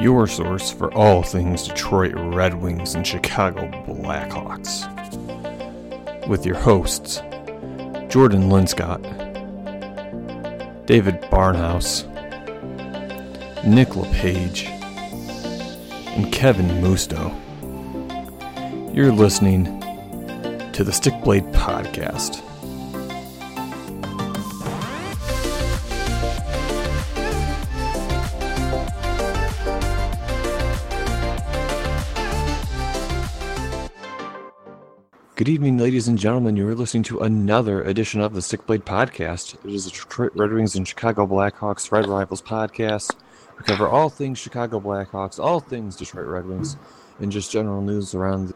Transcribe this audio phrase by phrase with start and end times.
[0.00, 4.88] Your source for all things Detroit Red Wings and Chicago Blackhawks.
[6.26, 7.18] With your hosts,
[8.08, 9.02] Jordan Linscott,
[10.86, 12.04] David Barnhouse,
[13.64, 14.66] Nick LePage,
[16.16, 17.32] and Kevin Musto.
[18.94, 19.64] You're listening
[20.72, 22.42] to the Stickblade Podcast.
[35.36, 36.56] Good evening, ladies and gentlemen.
[36.56, 39.56] You are listening to another edition of the Stickblade Podcast.
[39.64, 43.16] It is the Detroit Red Wings and Chicago Blackhawks Red Rivals podcast.
[43.58, 46.76] We cover all things Chicago Blackhawks, all things Detroit Red Wings,
[47.18, 48.52] and just general news around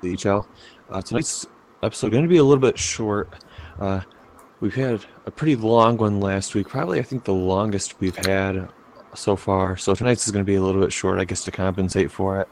[0.00, 0.46] the HL.
[0.88, 1.46] Uh, tonight's
[1.82, 3.34] episode going to be a little bit short.
[3.78, 4.00] Uh,
[4.60, 8.70] we've had a pretty long one last week, probably I think the longest we've had
[9.12, 9.76] so far.
[9.76, 12.40] So tonight's is going to be a little bit short, I guess, to compensate for
[12.40, 12.48] it.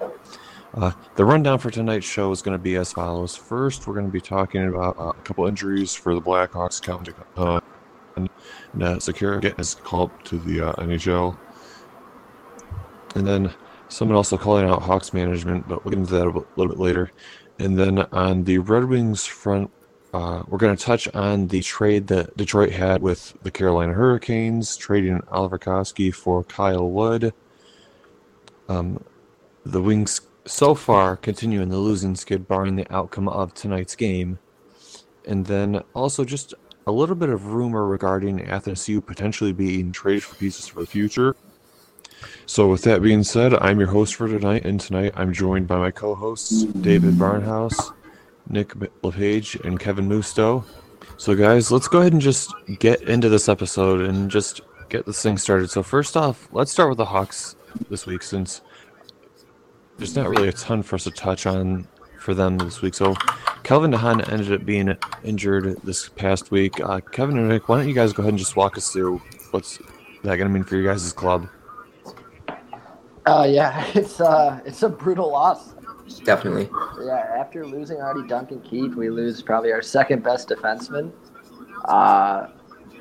[0.77, 3.37] Uh, the rundown for tonight's show is going to be as follows.
[3.37, 6.83] First, we're going to be talking about uh, a couple injuries for the Blackhawks.
[6.83, 7.61] Calvin uh,
[8.17, 8.29] and
[8.83, 11.39] uh, Sikura getting his call up to the uh, NHL.
[13.15, 13.55] And then
[13.89, 17.13] someone also calling out Hawks management, but we'll get into that a little bit later.
[17.61, 19.71] And then on the Red Wings front,
[20.13, 24.77] uh, we're going to touch on the trade that Detroit had with the Carolina Hurricanes,
[24.77, 27.33] trading Oliwer Kaski for Kyle Wood.
[28.69, 29.05] Um,
[29.65, 34.39] the Wings so far continuing the losing skid, barring the outcome of tonight's game.
[35.27, 36.55] And then also just
[36.87, 41.35] a little bit of rumor regarding Athanasiou potentially being traded for pieces for the future.
[42.47, 45.79] So, with that being said, I'm your host for tonight, and tonight I'm joined by
[45.79, 47.93] my co hosts, David Barnhouse,
[48.49, 48.73] Nick
[49.03, 50.65] LePage, and Kevin Musto.
[51.17, 55.23] So, guys, let's go ahead and just get into this episode and just get this
[55.23, 55.71] thing started.
[55.71, 57.57] So, first off, let's start with the Hawks
[57.89, 58.61] this week since
[59.99, 61.87] there's not really a ton for us to touch on
[62.19, 62.95] for them this week.
[62.95, 63.15] So
[63.63, 66.81] Calvin DeHaan ended up being injured this past week.
[66.81, 69.21] Uh, Kevin and Nick, why don't you guys go ahead and just walk us through
[69.51, 69.79] what's
[70.23, 71.49] that going to mean for your guys' club?
[73.27, 75.75] Uh, yeah, it's uh, it's a brutal loss.
[76.25, 76.69] Definitely.
[77.03, 81.13] Yeah, after losing already Duncan Keith, we lose probably our second best defenseman.
[81.87, 82.49] Uh,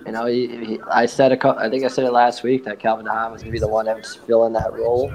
[0.05, 2.79] you know, he, he, I said a, I think I said it last week that
[2.79, 5.13] Calvin DeHaan was going to be the one that was filling that role,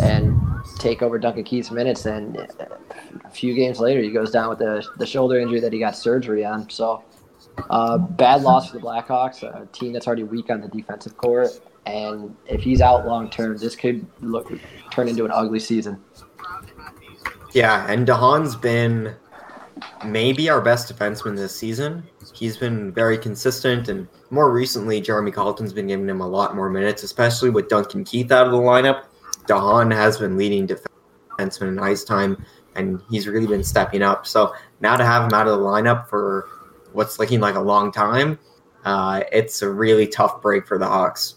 [0.00, 0.37] and
[0.78, 2.06] take over Duncan Keith's minutes.
[2.06, 5.78] And a few games later, he goes down with the, the shoulder injury that he
[5.78, 6.68] got surgery on.
[6.70, 7.02] So,
[7.70, 11.48] uh, bad loss for the Blackhawks, a team that's already weak on the defensive court.
[11.86, 14.52] And if he's out long term, this could look
[14.90, 16.02] turn into an ugly season.
[17.52, 19.14] Yeah, and DeHaan's been
[20.04, 22.06] maybe our best defenseman this season.
[22.34, 26.68] He's been very consistent, and more recently, Jeremy Colliton's been giving him a lot more
[26.68, 29.04] minutes, especially with Duncan Keith out of the lineup.
[29.48, 32.44] DeHaan has been leading defenseman in ice time,
[32.74, 34.26] and he's really been stepping up.
[34.26, 36.48] So now to have him out of the lineup for
[36.92, 38.38] what's looking like a long time,
[38.84, 41.34] uh, it's a really tough break for the Hawks.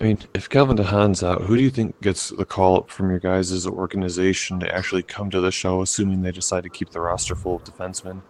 [0.00, 3.08] I mean, if Calvin DeHaan's out, who do you think gets the call up from
[3.08, 7.00] your guys' organization to actually come to the show, assuming they decide to keep the
[7.00, 8.20] roster full of defensemen?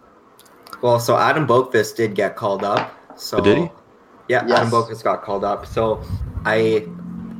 [0.83, 2.93] Well, so Adam Boqvist did get called up.
[3.17, 3.63] So oh, did he?
[4.29, 4.59] Yeah, yes.
[4.59, 5.65] Adam Boqvist got called up.
[5.65, 6.03] So
[6.45, 6.87] I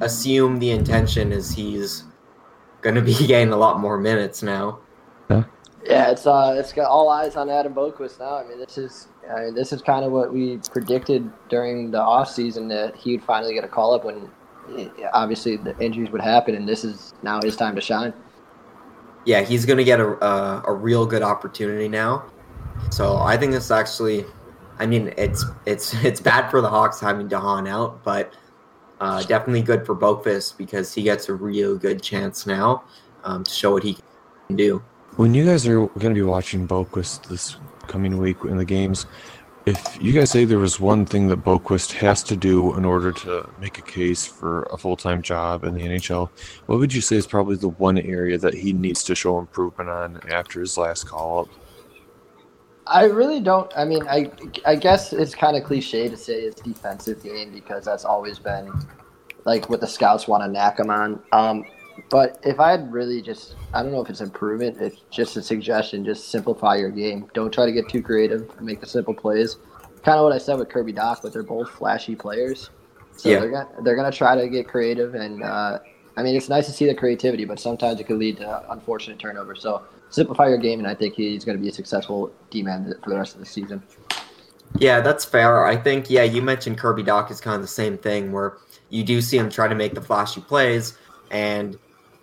[0.04, 2.04] assume the intention is he's
[2.82, 4.80] going to be getting a lot more minutes now.
[5.30, 5.44] Yeah,
[5.86, 8.38] yeah it's uh, it's got all eyes on Adam Boqvist now.
[8.38, 12.02] I mean, this is I mean, this is kind of what we predicted during the
[12.02, 14.30] off season that he would finally get a call up when
[15.14, 18.14] obviously the injuries would happen, and this is now his time to shine.
[19.26, 22.26] Yeah, he's going to get a, a, a real good opportunity now.
[22.92, 24.26] So I think it's actually
[24.80, 28.34] I mean, it's it's it's bad for the Hawks having DeHaan out, but
[29.04, 32.86] uh, definitely good for Boqvist because he gets a real good chance now
[33.26, 33.98] um, to show what he
[34.48, 34.82] can do.
[35.18, 37.58] When you guys are going to be watching Boqvist this
[37.88, 39.06] coming week in the games,
[39.66, 43.12] if you guys say there was one thing that Boqvist has to do in order
[43.12, 46.30] to make a case for a full time job in the NHL,
[46.68, 49.90] what would you say is probably the one area that he needs to show improvement
[49.90, 51.50] on after his last call up?
[52.88, 53.72] I really don't.
[53.78, 54.30] I mean, I
[54.66, 58.72] I guess it's kind of cliche to say it's defensive game because that's always been
[59.46, 61.22] like what the scouts want to knack him on.
[61.32, 61.66] Um,
[62.10, 64.78] but if I had really just, I don't know if it's improvement.
[64.82, 66.04] It's just a suggestion.
[66.04, 67.28] Just simplify your game.
[67.34, 68.50] Don't try to get too creative.
[68.60, 69.58] Make the simple plays.
[70.04, 72.70] Kind of what I said with Kirby Dach, but they're both flashy players.
[73.16, 73.40] So Yeah.
[73.40, 75.80] they're gonna they're gonna try to get creative, and uh,
[76.18, 79.20] I mean it's nice to see the creativity, but sometimes it could lead to unfortunate
[79.20, 79.62] turnovers.
[79.62, 79.84] So
[80.14, 83.10] simplify your game, and I think he's going to be a successful D man for
[83.10, 83.82] the rest of the season.
[84.78, 85.66] Yeah, that's fair.
[85.66, 88.58] I think, yeah, you mentioned Kirby Dach is kind of the same thing where
[88.90, 90.98] you do see him try to make the flashy plays,
[91.32, 91.78] and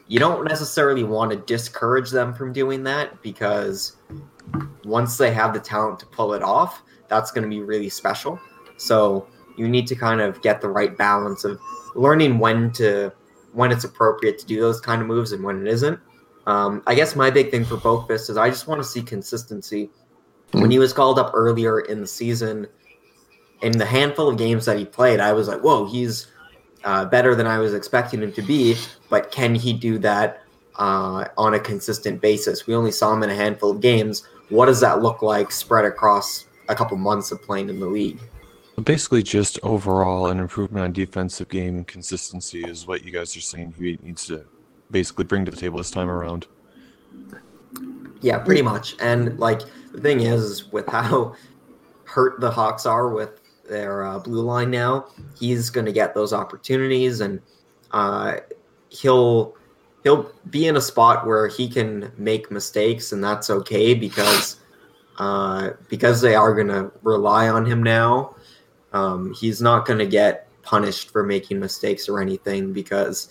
[0.07, 3.97] you don't necessarily want to discourage them from doing that because
[4.85, 8.39] once they have the talent to pull it off, that's going to be really special.
[8.77, 9.27] So
[9.57, 11.61] you need to kind of get the right balance of
[11.95, 13.13] learning when to
[13.53, 15.99] when it's appropriate to do those kind of moves and when it isn't.
[16.51, 19.89] Um, I guess my big thing for Boqvist is I just want to see consistency.
[20.51, 22.67] When he was called up earlier in the season,
[23.63, 26.27] in the handful of games that he played, I was like, "Whoa, he's
[26.83, 28.75] uh, better than I was expecting him to be."
[29.09, 30.43] But can he do that
[30.75, 32.67] uh, on a consistent basis?
[32.67, 34.25] We only saw him in a handful of games.
[34.49, 38.19] What does that look like spread across a couple months of playing in the league?
[38.83, 43.41] Basically, just overall an improvement on defensive game and consistency is what you guys are
[43.41, 44.45] saying he needs to
[44.91, 46.47] basically bring to the table this time around.
[48.21, 48.97] Yeah, pretty much.
[49.01, 51.35] And like the thing is, with how
[52.05, 55.07] hurt the Hawks are with their uh, blue line now,
[55.39, 57.41] he's going to get those opportunities, and
[57.93, 58.37] uh,
[58.91, 59.57] he'll
[60.03, 64.61] he'll be in a spot where he can make mistakes, and that's okay because
[65.19, 68.35] uh, because they are going to rely on him now.
[68.93, 73.31] Um, he's not going to get punished for making mistakes or anything because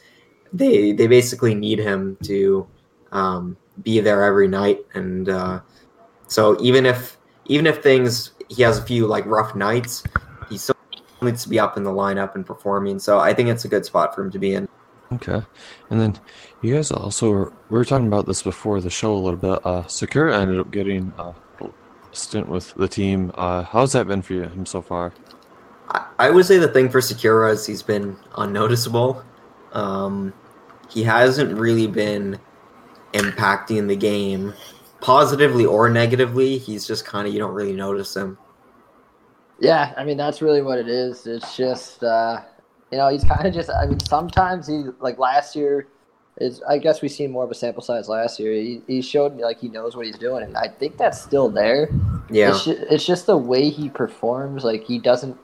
[0.54, 2.68] they they basically need him to
[3.12, 5.60] um, be there every night, and uh,
[6.28, 10.04] so even if even if things he has a few like rough nights,
[10.50, 10.76] he still
[11.22, 13.00] needs to be up in the lineup and performing.
[13.00, 14.68] So I think it's a good spot for him to be in.
[15.12, 15.42] Okay,
[15.90, 16.20] and then
[16.62, 19.60] you guys also were, we were talking about this before the show a little bit.
[19.66, 21.34] Uh, Sikura ended up getting a
[22.12, 23.32] stint with the team.
[23.36, 25.12] Uh, how's that been for you, him so far?
[25.90, 29.24] I, I would say the thing for Sikura is he's been unnoticeable.
[29.74, 30.34] Um,
[30.90, 32.40] he hasn't really been
[33.14, 34.54] impacting the game
[35.02, 36.58] positively or negatively.
[36.58, 38.38] He's just kind of you don't really notice him.
[39.60, 41.28] Yeah, I mean that's really what it is.
[41.28, 42.42] It's just uh,
[42.92, 43.70] you know he's kind of just.
[43.70, 45.88] I mean sometimes he like last year
[46.38, 46.62] is.
[46.64, 48.54] I guess we seen more of a sample size last year.
[48.54, 51.50] He, he showed me like he knows what he's doing, and I think that's still
[51.50, 51.90] there.
[52.30, 54.64] Yeah, It's, it's just the way he performs.
[54.64, 55.38] Like he doesn't.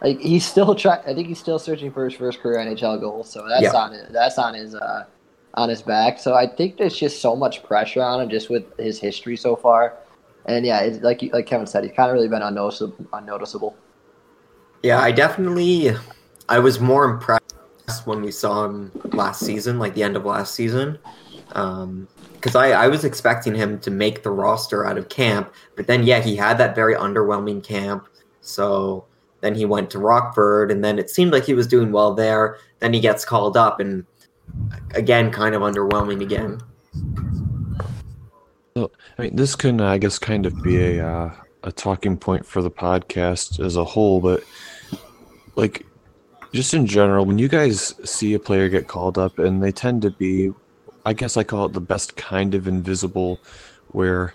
[0.00, 1.00] Like he's still trying.
[1.06, 3.24] I think he's still searching for his first career NHL goal.
[3.24, 3.72] So that's Yeah.
[3.72, 4.12] on it.
[4.12, 5.04] That's on his uh,
[5.54, 6.18] on his back.
[6.20, 9.56] So I think there's just so much pressure on him just with his history so
[9.56, 9.94] far.
[10.46, 13.06] And yeah, it's, like like Kevin said, he's kind of really been unnoticeable.
[13.12, 13.76] Unnoticeable.
[14.82, 15.90] Yeah, I definitely
[16.48, 17.42] I was more impressed
[18.04, 20.98] when we saw him last season, like the end of last season.
[21.52, 25.88] Um because I, I was expecting him to make the roster out of camp, but
[25.88, 28.06] then yeah, he had that very underwhelming camp.
[28.40, 29.07] So
[29.40, 32.58] then he went to Rockford, and then it seemed like he was doing well there.
[32.80, 34.04] Then he gets called up, and
[34.94, 36.60] again, kind of underwhelming again.
[38.76, 42.46] So, I mean, this can, I guess, kind of be a uh, a talking point
[42.46, 44.42] for the podcast as a whole, but
[45.56, 45.84] like,
[46.52, 50.02] just in general, when you guys see a player get called up, and they tend
[50.02, 50.52] to be,
[51.04, 53.40] I guess, I call it the best kind of invisible,
[53.88, 54.34] where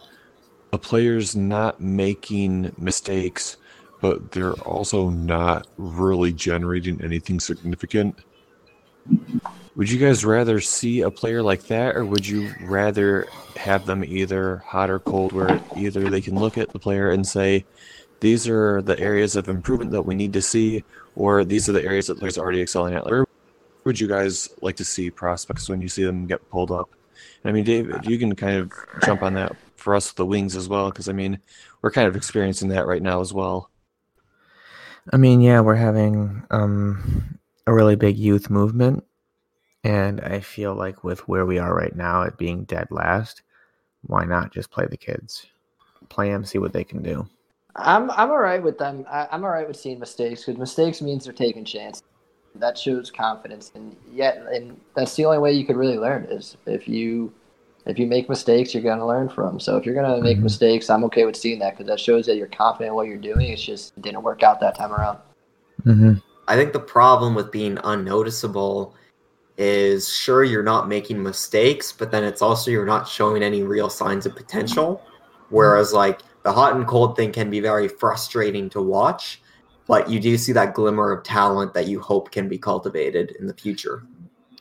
[0.74, 3.58] a player's not making mistakes,
[4.04, 8.20] but they're also not really generating anything significant.
[9.78, 14.04] Would you guys rather see a player like that, or would you rather have them
[14.04, 17.64] either hot or cold, where either they can look at the player and say,
[18.20, 20.84] these are the areas of improvement that we need to see,
[21.16, 23.06] or these are the areas that players are already excelling at?
[23.86, 26.90] Would you guys like to see prospects when you see them get pulled up?
[27.46, 28.74] I mean, David, you can kind of
[29.06, 31.40] jump on that for us with the wings as well, because I mean,
[31.82, 33.70] we're kind of experiencing that right now as well.
[35.12, 39.04] I mean, yeah, we're having um, a really big youth movement,
[39.84, 43.42] and I feel like with where we are right now, it being dead last,
[44.04, 45.46] why not just play the kids,
[46.10, 47.28] play them, see what they can do.
[47.76, 49.06] I'm I'm all right with them.
[49.10, 52.04] I, I'm all right with seeing mistakes because mistakes means they're taking chances.
[52.56, 56.56] That shows confidence, and yet, and that's the only way you could really learn is
[56.68, 57.34] if you
[57.86, 59.60] if you make mistakes, you're gonna learn from.
[59.60, 60.44] So if you're gonna make Mhm.
[60.44, 63.18] mistakes, I'm okay with seeing that because that shows that you're confident in what you're
[63.18, 63.50] doing.
[63.50, 65.18] It's just it didn't work out that time around.
[65.86, 66.14] Mm-hmm.
[66.48, 68.96] I think the problem with being unnoticeable
[69.58, 73.90] is sure you're not making mistakes, but then it's also you're not showing any real
[73.90, 75.02] signs of potential.
[75.50, 79.42] Whereas like the hot and cold thing can be very frustrating to watch,
[79.88, 83.48] but you do see that glimmer of talent that you hope can be cultivated in
[83.48, 84.04] the future.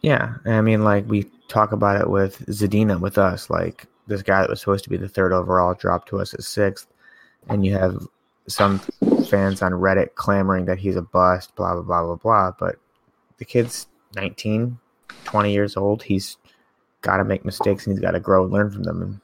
[0.02, 4.40] Yeah, I mean, like we talk about it with Zadina with us, like this guy
[4.40, 6.88] that was supposed to be the third overall dropped to us at sixth,
[7.48, 8.06] and you have
[8.48, 8.80] some
[9.28, 12.52] fans on Reddit clamoring that he's a bust, blah blah blah blah blah.
[12.58, 12.76] But
[13.38, 14.78] the kid's 19,
[15.24, 16.02] 20 years old.
[16.02, 16.36] He's
[17.00, 19.02] got to make mistakes and he's got to grow and learn from them.
[19.02, 19.20] And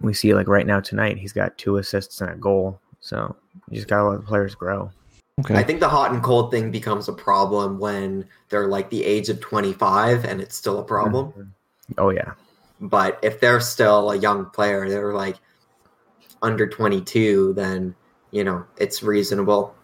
[0.00, 2.80] we see like right now tonight, he's got two assists and a goal.
[3.00, 3.34] So
[3.68, 4.90] you just got to let the players grow.
[5.38, 5.54] Okay.
[5.54, 9.28] I think the hot and cold thing becomes a problem when they're like the age
[9.28, 11.54] of 25 and it's still a problem.
[11.96, 12.32] Oh yeah,
[12.80, 15.36] But if they're still a young player, they're like
[16.42, 17.94] under 22, then,
[18.30, 19.74] you know, it's reasonable.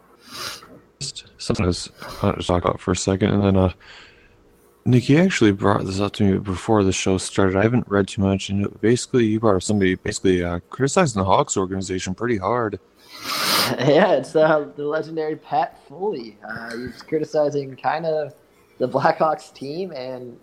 [1.39, 1.91] something I was
[2.23, 3.73] wanted to talk about for a second, and then uh,
[4.87, 7.57] Nick, you actually brought this up to me before the show started.
[7.57, 11.57] I haven't read too much, and basically, you brought somebody basically uh, criticizing the Hawks
[11.57, 12.79] organization pretty hard.
[13.79, 16.37] yeah, it's uh, the legendary Pat Foley.
[16.47, 18.35] Uh, he's criticizing kind of
[18.79, 20.39] the Blackhawks team and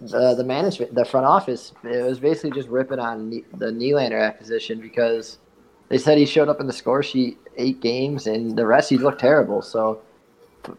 [0.00, 1.72] the the management, the front office.
[1.84, 5.38] It was basically just ripping on the Nylander acquisition because
[5.88, 8.98] they said he showed up in the score sheet eight games and the rest he
[8.98, 9.62] looked terrible.
[9.62, 10.02] So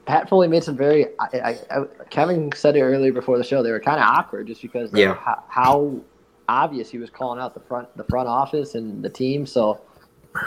[0.06, 1.08] Pat Foley made some very.
[1.20, 3.62] I, I, I, Kevin said it earlier before the show.
[3.64, 5.16] They were kind of awkward just because Yeah.
[5.16, 6.02] how, how
[6.50, 9.46] obvious he was calling out the front the front office and the team.
[9.46, 9.82] So.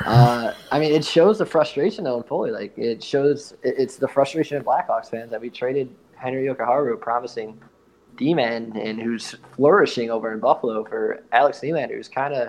[0.04, 2.50] Uh, I mean, it shows the frustration though in Foley.
[2.50, 6.94] Like it shows, it- it's the frustration of Blackhawks fans that we traded Henri Jokiharju,
[6.94, 7.56] a promising
[8.16, 12.48] D-man and who's flourishing over in Buffalo for Alex Nylander, who's kind of,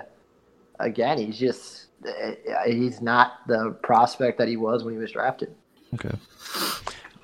[0.80, 2.32] again, he's just, uh,
[2.66, 5.54] he's not the prospect that he was when he was drafted.
[5.94, 6.14] Okay.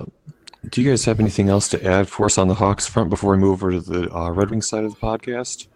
[0.00, 0.10] Um,
[0.70, 3.32] do you guys have anything else to add for us on the Hawks front before
[3.32, 5.66] we move over to the uh, Red Wings side of the podcast?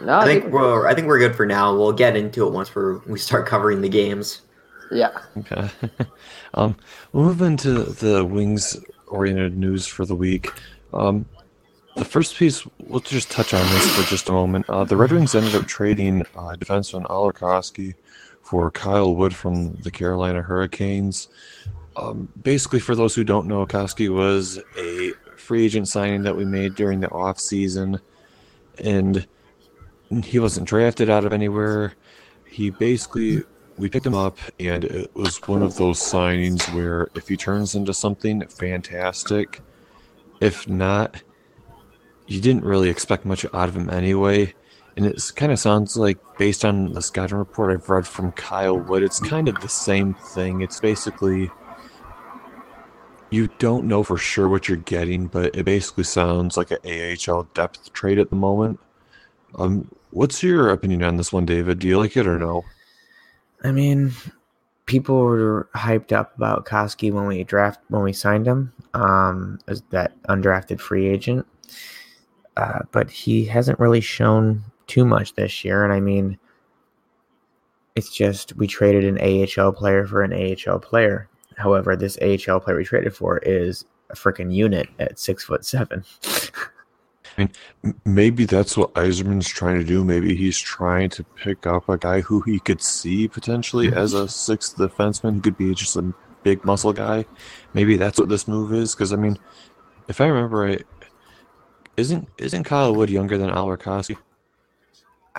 [0.00, 1.74] No, I think we're I think we're good for now.
[1.74, 4.42] We'll get into it once we're we start covering the games.
[4.90, 5.10] yeah.
[5.38, 5.68] Okay.
[6.54, 6.76] um,
[7.12, 8.78] we'll move into the Wings
[9.08, 10.50] oriented news for the week.
[10.94, 11.26] Um,
[11.96, 14.68] the first piece, we'll just touch on this for just a moment.
[14.70, 17.94] Uh, the Red Wings ended up trading uh, defenseman Oliwer Kaski
[18.50, 21.28] for Kyle Wood from the Carolina Hurricanes.
[21.94, 26.44] Um, basically, for those who don't know, Kaski was a free agent signing that we
[26.44, 28.00] made during the offseason,
[28.82, 29.24] and
[30.24, 31.94] he wasn't drafted out of anywhere.
[32.44, 33.44] He basically
[33.78, 37.76] we picked him up, and it was one of those signings where if he turns
[37.76, 39.60] into something fantastic,
[40.40, 41.22] if not,
[42.26, 44.52] you didn't really expect much out of him anyway.
[44.96, 48.78] And it kind of sounds like, based on the scouting report I've read from Kyle
[48.78, 50.60] Wood, it's kind of the same thing.
[50.62, 51.50] It's basically
[53.30, 57.44] you don't know for sure what you're getting, but it basically sounds like an AHL
[57.54, 58.78] depth trade at the moment.
[59.56, 61.78] Um, what's your opinion on this one, David?
[61.78, 62.64] Do you like it or no?
[63.62, 64.12] I mean,
[64.86, 69.82] people were hyped up about Kaski when we draft when we signed him um, as
[69.90, 71.46] that undrafted free agent,
[72.56, 75.84] uh, but he hasn't really shown too much this year.
[75.84, 76.38] And I mean,
[77.94, 81.28] it's just we traded an AHL player for an AHL player.
[81.56, 86.04] However, this AHL player we traded for is a freaking unit at six foot seven.
[87.38, 87.50] M-
[88.04, 90.04] Maybe that's what Yzerman's trying to do.
[90.04, 93.98] Maybe he's trying to pick up a guy who he could see potentially mm-hmm.
[93.98, 97.24] as a sixth defenseman who could be just a big muscle guy.
[97.74, 98.94] Maybe that's what this move is.
[98.94, 99.38] Because I mean,
[100.08, 100.86] if I remember right,
[101.96, 103.50] isn't isn't Kyle Wood younger than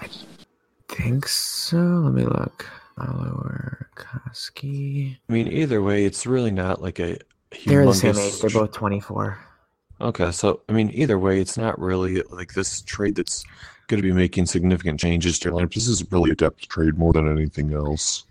[0.02, 0.42] Oliwer Kaski?
[0.90, 1.78] think so.
[1.78, 2.68] Let me look.
[3.00, 5.18] Oliwer Kaski.
[5.30, 7.18] I mean, either way, it's really not like a.
[7.66, 8.42] They're the same humongous age.
[8.42, 9.40] They're both 24.
[10.02, 13.44] Okay, so I mean, either way, it's not really like this trade that's
[13.88, 15.74] going to be making significant changes to your lineup.
[15.74, 18.26] This is really a depth trade more than anything else.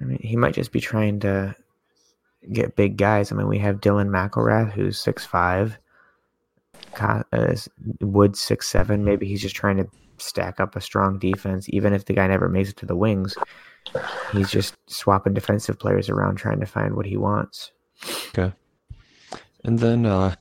[0.00, 1.54] I mean, he might just be trying to
[2.52, 3.30] get big guys.
[3.30, 5.78] I mean, we have Dylan McIlrath, who's six five.
[6.98, 7.22] Uh,
[8.00, 9.04] Wood six seven.
[9.04, 9.88] Maybe he's just trying to
[10.20, 13.34] stack up a strong defense, even if the guy never makes it to the wings.
[14.32, 17.72] He's just swapping defensive players around, trying to find what he wants.
[18.28, 18.52] Okay.
[19.64, 20.34] And then uh,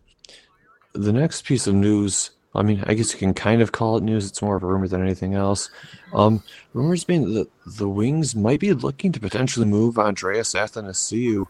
[0.94, 4.04] the next piece of news I mean, I guess you can kind of call it
[4.04, 4.28] news.
[4.28, 5.70] It's more of a rumor than anything else.
[6.14, 6.44] Um,
[6.74, 11.46] rumors being that the Wings might be looking to potentially move Andreas Athanasiou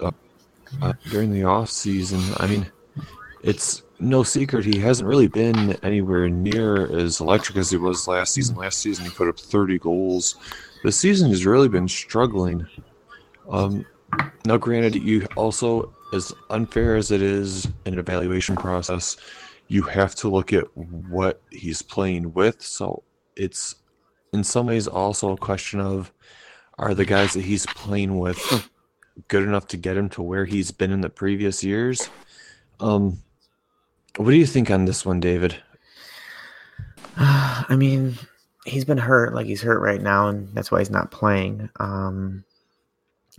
[0.00, 0.12] uh,
[0.80, 2.20] uh, during the off season.
[2.36, 2.66] I mean,
[3.42, 8.34] it's no secret he hasn't really been anywhere near as electric as he was last
[8.34, 8.56] season.
[8.56, 10.36] Last season he put up 30 goals.
[10.82, 12.66] This season has really been struggling.
[13.48, 13.86] Um,
[14.44, 19.16] now, granted, you also, as unfair as it is in an evaluation process,
[19.68, 22.62] you have to look at what he's playing with.
[22.62, 23.02] So
[23.36, 23.76] it's
[24.32, 26.12] in some ways also a question of
[26.78, 28.70] are the guys that he's playing with
[29.28, 32.10] good enough to get him to where he's been in the previous years?
[32.80, 33.22] Um,
[34.16, 35.56] what do you think on this one, David?
[37.16, 38.14] I mean,
[38.64, 39.34] he's been hurt.
[39.34, 41.68] Like he's hurt right now, and that's why he's not playing.
[41.78, 42.44] Um,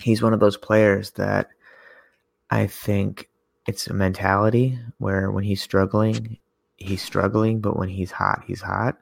[0.01, 1.49] he's one of those players that
[2.49, 3.29] I think
[3.67, 6.37] it's a mentality where when he's struggling,
[6.77, 8.97] he's struggling, but when he's hot, he's hot.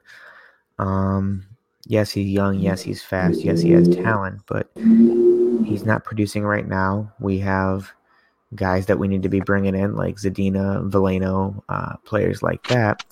[0.80, 1.46] Um,
[1.86, 2.60] yes, he's young.
[2.60, 3.44] Yes, he's fast.
[3.44, 7.12] Yes, he has talent, but he's not producing right now.
[7.20, 7.92] We have
[8.56, 13.04] guys that we need to be bringing in, like Zadina, Veleno, uh, players like that.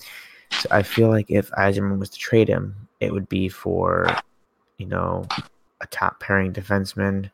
[0.50, 4.14] So I feel like if Yzerman was to trade him, it would be for,
[4.78, 5.26] you know,
[5.80, 7.30] a top pairing defenseman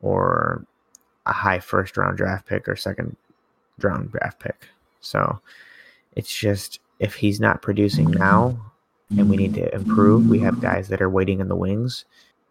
[0.00, 0.64] or
[1.26, 3.16] a high first round draft pick or second
[3.80, 4.68] round draft pick.
[5.00, 5.40] So
[6.14, 8.58] it's just if he's not producing now
[9.10, 12.04] and we need to improve, we have guys that are waiting in the wings.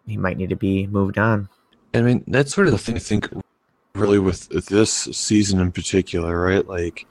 [0.08, 1.50] He might need to be moved on.
[1.94, 3.30] I mean, that's sort of the thing I think
[3.96, 6.68] really with this season in particular, right?
[6.68, 7.06] Like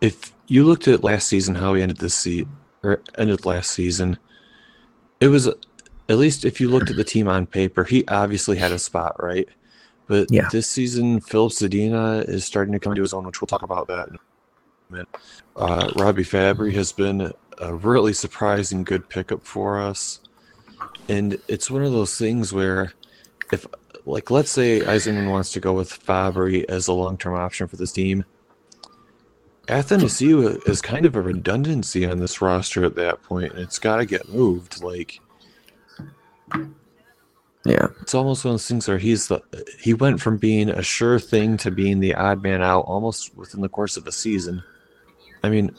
[0.00, 2.48] if you looked at last season how he ended this seat
[2.82, 4.18] or ended last season,
[5.20, 8.72] it was at least if you looked at the team on paper, he obviously had
[8.72, 9.48] a spot, right?
[10.06, 10.48] But Yeah.
[10.50, 13.88] this season, Phil Zadina is starting to come to his own, which we'll talk about
[13.88, 14.08] that.
[14.08, 15.08] in a minute.
[15.54, 20.20] Uh, Robbie Fabbri has been a really surprising good pickup for us,
[21.08, 22.94] and it's one of those things where,
[23.52, 23.66] if
[24.08, 27.92] like let's say Yzerman wants to go with Fabbri as a long-term option for this
[27.92, 28.24] team,
[29.66, 33.96] Athanasiou is kind of a redundancy on this roster at that point, and it's got
[33.96, 34.82] to get moved.
[34.82, 35.20] Like
[37.66, 37.88] Yeah.
[38.00, 39.42] it's almost one of those things where he's the
[39.78, 43.60] he went from being a sure thing to being the odd man out almost within
[43.60, 44.62] the course of a season.
[45.42, 45.76] I mean,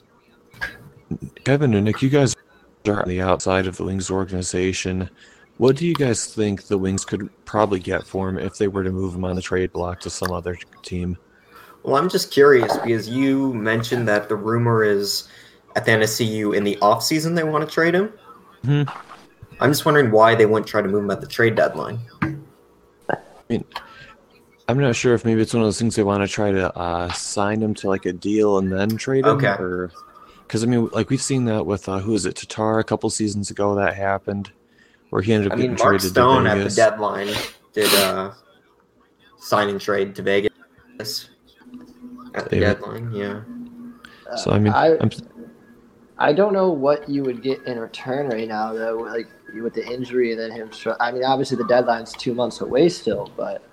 [1.43, 2.36] Kevin and Nick, you guys
[2.88, 5.10] are on the outside of the Wings organization.
[5.60, 8.82] What do you guys think the Wings could probably get for him if they were
[8.82, 11.17] to move him on the trade block to some other team?
[11.84, 15.28] Well, I'm just curious because you mentioned that the rumor is
[15.76, 18.13] Athanasiou in the offseason they want to trade him.
[18.63, 18.89] Mhm.
[19.60, 22.00] I'm just wondering why they wouldn't try to move him at the trade deadline.
[23.12, 23.17] I
[23.50, 23.65] mean,
[24.69, 26.74] I'm not sure if maybe it's one of those things they want to try to
[26.78, 29.48] uh, sign him to like a deal and then trade him, Okay.
[29.60, 29.91] or
[30.48, 33.10] because I mean, like we've seen that with uh, who is it, Tatar a couple
[33.10, 34.52] seasons ago that happened,
[35.10, 37.34] where he ended I up mean, getting Mark traded Stone to at the deadline
[37.74, 38.32] did uh,
[39.38, 41.30] sign and trade to Vegas
[42.36, 42.60] at the David.
[42.60, 43.12] deadline.
[43.13, 43.41] Yeah.
[44.38, 45.10] So I mean, I, I'm,
[46.17, 48.98] I don't know what you would get in return right now, though.
[48.98, 50.69] Like with the injury and then him.
[51.00, 53.63] I mean, obviously the deadline's two months away still, but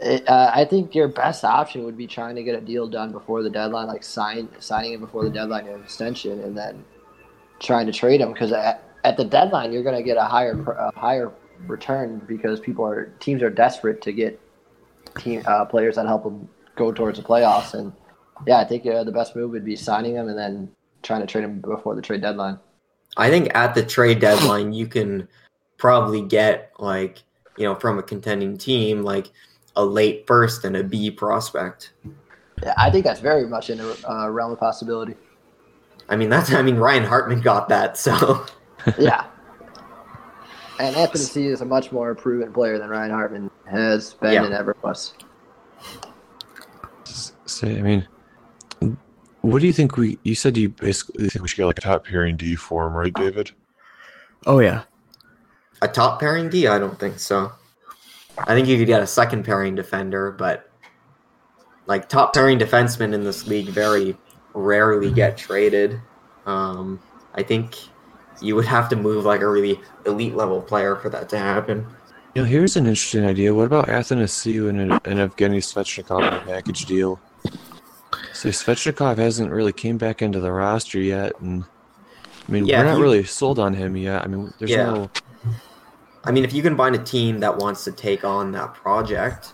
[0.00, 3.12] it, uh, I think your best option would be trying to get a deal done
[3.12, 6.84] before the deadline, like sign signing it before the deadline of extension, and then
[7.60, 8.52] trying to trade him because
[9.04, 11.32] at, the deadline you're going to get a higher a higher
[11.66, 14.40] return because people are teams are desperate to get
[15.18, 17.92] team uh, players that help them go towards the playoffs, and
[18.46, 20.70] yeah, I think uh, the best move would be signing them and then
[21.02, 22.58] trying to trade them before the trade deadline.
[23.16, 25.28] I think at the trade deadline, you can
[25.76, 27.22] probably get like
[27.56, 29.30] you know from a contending team like
[29.76, 31.92] a late first and a B prospect.
[32.62, 35.14] Yeah, I think that's very much in the uh, realm of possibility.
[36.08, 38.44] I mean that's I mean Ryan Hartman got that so
[38.98, 39.24] Yeah.
[40.80, 44.44] And Athanasiou is a much more proven player than Ryan Hartman has been Yeah.
[44.44, 45.14] and ever was.
[47.46, 48.08] say, I mean,
[49.42, 50.18] what do you think we?
[50.24, 52.94] You said you basically think we should get like a top pairing D for him,
[52.94, 53.52] right, David?
[54.46, 54.82] Oh yeah.
[55.80, 57.52] a top pairing D I don't think so.
[58.38, 60.68] I think you could get a second pairing defender, but
[61.86, 64.16] like top pairing defensemen in this league very
[64.54, 66.00] rarely get traded.
[66.46, 67.00] Um,
[67.34, 67.76] I think
[68.40, 71.86] you would have to move like a really elite level player for that to happen.
[72.34, 73.54] You know, here's an interesting idea.
[73.54, 77.20] What about Athanasiou and, and Evgeny Svechnikov in a package deal?
[78.32, 81.64] So Svechnikov hasn't really came back into the roster yet, and
[82.48, 84.22] I mean, Yeah, we're not you- really sold on him yet.
[84.22, 84.84] I mean, there's Yeah.
[84.90, 85.10] no.
[86.24, 89.52] I mean, if you can find a team that wants to take on that project,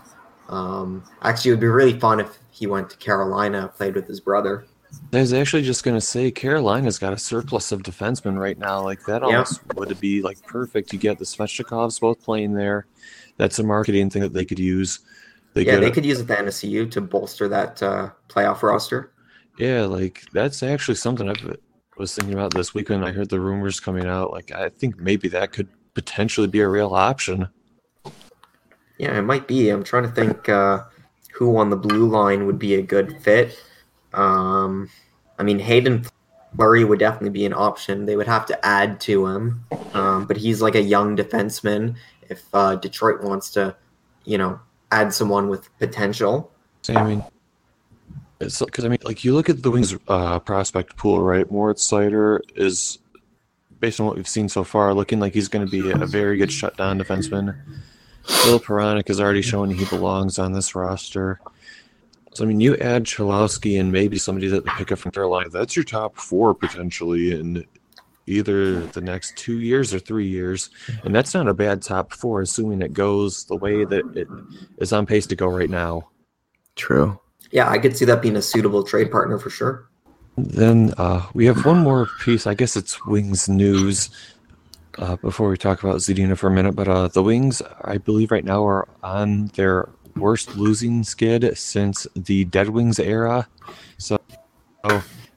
[0.49, 4.19] um, actually, it would be really fun if he went to Carolina, played with his
[4.19, 4.65] brother.
[5.13, 8.81] I was actually just gonna say Carolina's got a surplus of defensemen right now.
[8.81, 9.27] Like that Yeah.
[9.27, 10.93] almost would be like perfect.
[10.93, 12.85] You get the Svechnikovs both playing there.
[13.37, 14.99] That's a marketing thing that they could use.
[15.53, 19.11] They yeah, could, they could use it the NSCU to bolster that uh, playoff roster.
[19.57, 21.33] yeah, like that's actually something I
[21.97, 23.03] was thinking about this weekend.
[23.03, 24.31] I heard the rumors coming out.
[24.31, 27.49] Like I think maybe that could potentially be a real option.
[28.97, 29.69] Yeah, it might be.
[29.69, 30.83] I'm trying to think uh,
[31.33, 33.61] who on the blue line would be a good fit.
[34.13, 34.89] Um,
[35.37, 36.05] I mean, Haydn
[36.55, 38.05] Fleury would definitely be an option.
[38.05, 41.95] They would have to add to him, um, but he's like a young defenseman.
[42.29, 43.75] If uh, Detroit wants to,
[44.25, 44.59] you know,
[44.91, 46.51] add someone with potential,
[46.89, 47.23] I mean,
[48.39, 51.49] it's because I mean, like you look at the Wings uh, prospect pool, right?
[51.49, 52.99] Moritz Seider is,
[53.79, 56.37] based on what we've seen so far, looking like he's going to be a very
[56.37, 57.55] good shutdown defenseman.
[58.23, 61.39] Phil Hronek has already shown he belongs on this roster.
[62.33, 65.49] So I mean, you add Cholowski and maybe somebody that they pick up from Carolina.
[65.49, 67.65] That's your top four potentially in
[68.25, 70.69] either the next two years or three years,
[71.03, 74.27] and that's not a bad top four, assuming it goes the way that it
[74.77, 76.07] is on pace to go right now.
[76.75, 77.19] True.
[77.51, 79.89] yeah, I could see that being a suitable trade partner for sure.
[80.37, 82.47] Then uh, we have one more piece.
[82.47, 84.09] I guess it's Wings news.
[84.97, 88.29] Uh, before we talk about Zadina for a minute, but uh, the Wings, I believe,
[88.29, 93.47] right now are on their worst losing skid since the Dead Wings era.
[93.97, 94.19] So,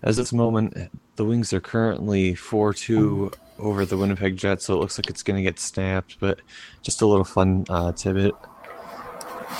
[0.02, 4.66] as this moment, the Wings are currently four-two over the Winnipeg Jets.
[4.66, 6.18] So it looks like it's going to get snapped.
[6.20, 6.40] But
[6.82, 8.34] just a little fun uh, tidbit.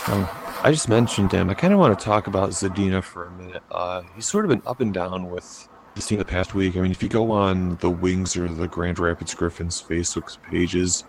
[0.09, 0.29] Um,
[0.63, 1.51] I just mentioned him.
[1.51, 3.63] I kind of want to talk about Zadina for a minute.
[3.71, 6.77] Uh, he's sort of been up and down with this team the past week.
[6.77, 11.05] I mean, if you go on the Wings or the Grand Rapids Griffins Facebook pages,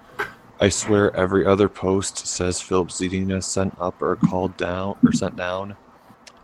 [0.61, 5.35] I swear every other post says Filip Zadina sent up or called down or sent
[5.35, 5.75] down.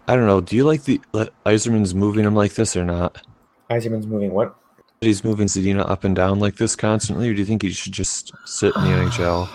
[0.07, 0.41] I don't know.
[0.41, 0.99] Do you like the
[1.45, 3.25] Yzerman's moving him like this or not?
[3.69, 4.55] Yzerman's moving what?
[4.99, 7.93] He's moving Zadina up and down like this constantly, or do you think he should
[7.93, 9.49] just sit in the NHL?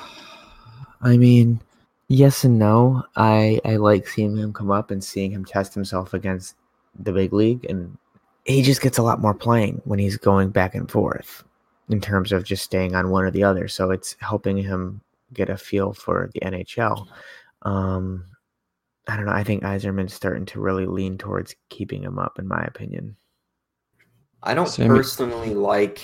[1.02, 1.60] I mean,
[2.08, 3.04] yes and no.
[3.14, 6.56] I I like seeing him come up and seeing him test himself against
[6.98, 7.98] the big league, and
[8.44, 11.44] he just gets a lot more playing when he's going back and forth
[11.88, 13.68] in terms of just staying on one or the other.
[13.68, 15.00] So it's helping him
[15.32, 17.06] get a feel for the NHL.
[17.62, 18.24] Um,
[19.08, 19.32] I don't know.
[19.32, 23.16] I think Yzerman's starting to really lean towards keeping him up, in my opinion.
[24.42, 26.00] I don't Sammy- personally like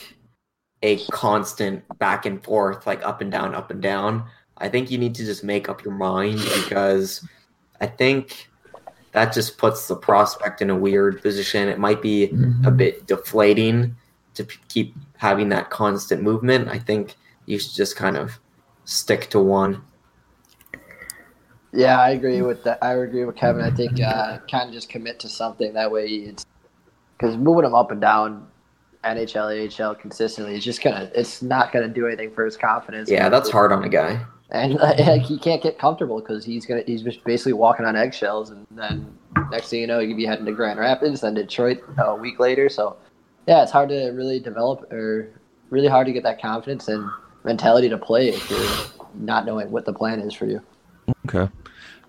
[0.83, 4.25] a constant back and forth, like up and down, up and down.
[4.59, 7.27] I think you need to just make up your mind because
[7.81, 8.49] I think
[9.13, 11.69] that just puts the prospect in a weird position.
[11.69, 12.33] It might be
[12.65, 13.97] a bit deflating
[14.35, 16.69] to p- keep having that constant movement.
[16.69, 17.17] I think
[17.47, 18.39] you should just kind of
[18.85, 19.83] stick to one.
[21.73, 22.79] Yeah, I agree with that.
[22.83, 23.65] I agree with Kevin.
[23.65, 25.73] I think uh, kind of just commit to something.
[25.73, 26.45] That way, it's
[27.17, 28.47] because moving him up and down,
[29.05, 31.11] NHL, AHL consistently is just gonna.
[31.15, 33.11] It's not gonna do anything for his confidence.
[33.11, 34.23] Yeah, that's hard on a guy.
[34.51, 34.75] and
[35.07, 36.83] like, he can't get comfortable because he's gonna.
[36.87, 39.17] He's just basically walking on eggshells, and then
[39.51, 42.39] next thing you know, you could be heading to Grand Rapids, then Detroit a week
[42.39, 42.69] later.
[42.69, 42.97] So,
[43.47, 45.31] yeah, it's hard to really develop or
[45.71, 47.09] really hard to get that confidence and
[47.45, 50.61] mentality to play if you're not knowing what the plan is for you.
[51.27, 51.51] Okay.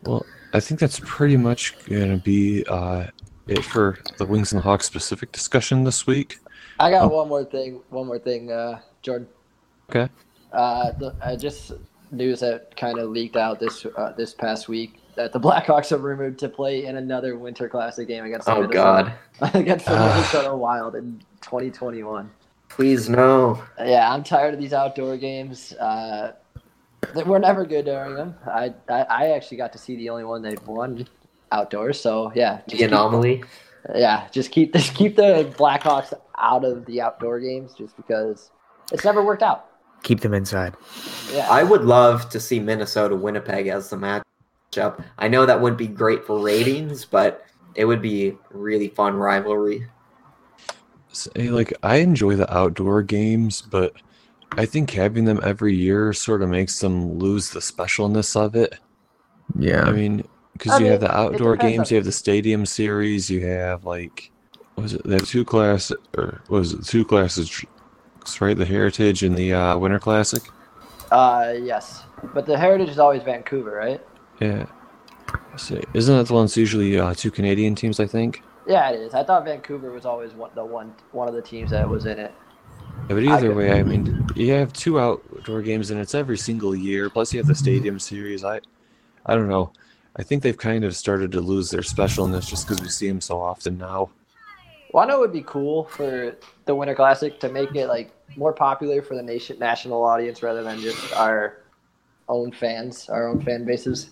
[0.04, 3.08] Well, I think that's pretty much going to be uh,
[3.48, 6.38] it for the Wings and the Hawks specific discussion this week.
[6.80, 7.16] I got Oh.
[7.16, 7.82] one more thing.
[7.90, 9.28] One more thing, uh, Jordan.
[9.90, 10.10] Okay.
[10.52, 11.72] Uh, the, uh, just
[12.12, 15.98] news that kind of leaked out this uh, this past week that the Blackhawks are
[15.98, 19.92] rumored to play in another Winter Classic game against the Oh Minnesota, God, against the.
[19.92, 22.30] Minnesota Wild in 2021.
[22.70, 23.62] please no.
[23.80, 25.74] Yeah, I'm tired of these outdoor games.
[25.74, 26.34] Uh,
[27.14, 28.36] they- we're never good during them.
[28.48, 31.08] I, I I actually got to see the only one they've won
[31.52, 32.00] outdoors.
[32.00, 33.44] So yeah, just The keep- anomaly.
[33.96, 38.50] yeah, just keep just keep the Blackhawks out of the outdoor games, just because
[38.92, 39.66] it's never worked out.
[40.04, 40.76] Keep them inside.
[41.32, 43.96] Yeah, I would love to see Minnesota Winnipeg as the
[44.74, 45.04] matchup.
[45.18, 49.88] I know that wouldn't be great for ratings, but it would be really fun rivalry.
[51.12, 53.94] Say, like, I enjoy the outdoor games, but
[54.52, 58.80] I think having them every year sort of makes them lose the specialness of it.
[59.58, 59.84] Yeah.
[59.84, 63.30] I mean, because I you have the outdoor games, on- you have the stadium series,
[63.30, 64.32] you have like,
[64.76, 65.04] was it?
[65.06, 66.86] They have two class or was it?
[66.86, 67.64] Two classes,
[68.40, 68.58] right?
[68.58, 70.42] The Heritage and the uh, Winter Classic.
[71.12, 74.02] uh, yes, but the Heritage is always Vancouver, right?
[74.44, 74.66] Yeah.
[75.56, 78.00] So, isn't that the one that's usually uh, two Canadian teams?
[78.00, 78.44] I think.
[78.68, 79.14] Yeah, it is.
[79.14, 82.20] I thought Vancouver was always one the one one of the teams that was in
[82.20, 82.34] it.
[83.08, 86.38] Yeah, but either could- way, I mean, you have two outdoor games, and it's every
[86.38, 87.10] single year.
[87.10, 88.44] Plus, you have the stadium series.
[88.44, 88.60] I,
[89.26, 89.72] I don't know.
[90.16, 93.22] I think they've kind of started to lose their specialness just because we see them
[93.22, 94.10] so often now.
[94.92, 98.12] Well, I know it would be cool for the Winter Classic to make it like
[98.36, 101.64] more popular for the nation national audience rather than just our
[102.30, 104.12] own fans, our own fan bases.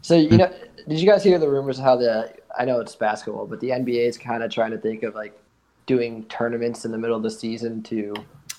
[0.00, 0.52] So you know,
[0.88, 2.34] did you guys hear the rumors of how the?
[2.58, 5.38] I know it's basketball, but the NBA is kind of trying to think of like
[5.86, 8.14] doing tournaments in the middle of the season to.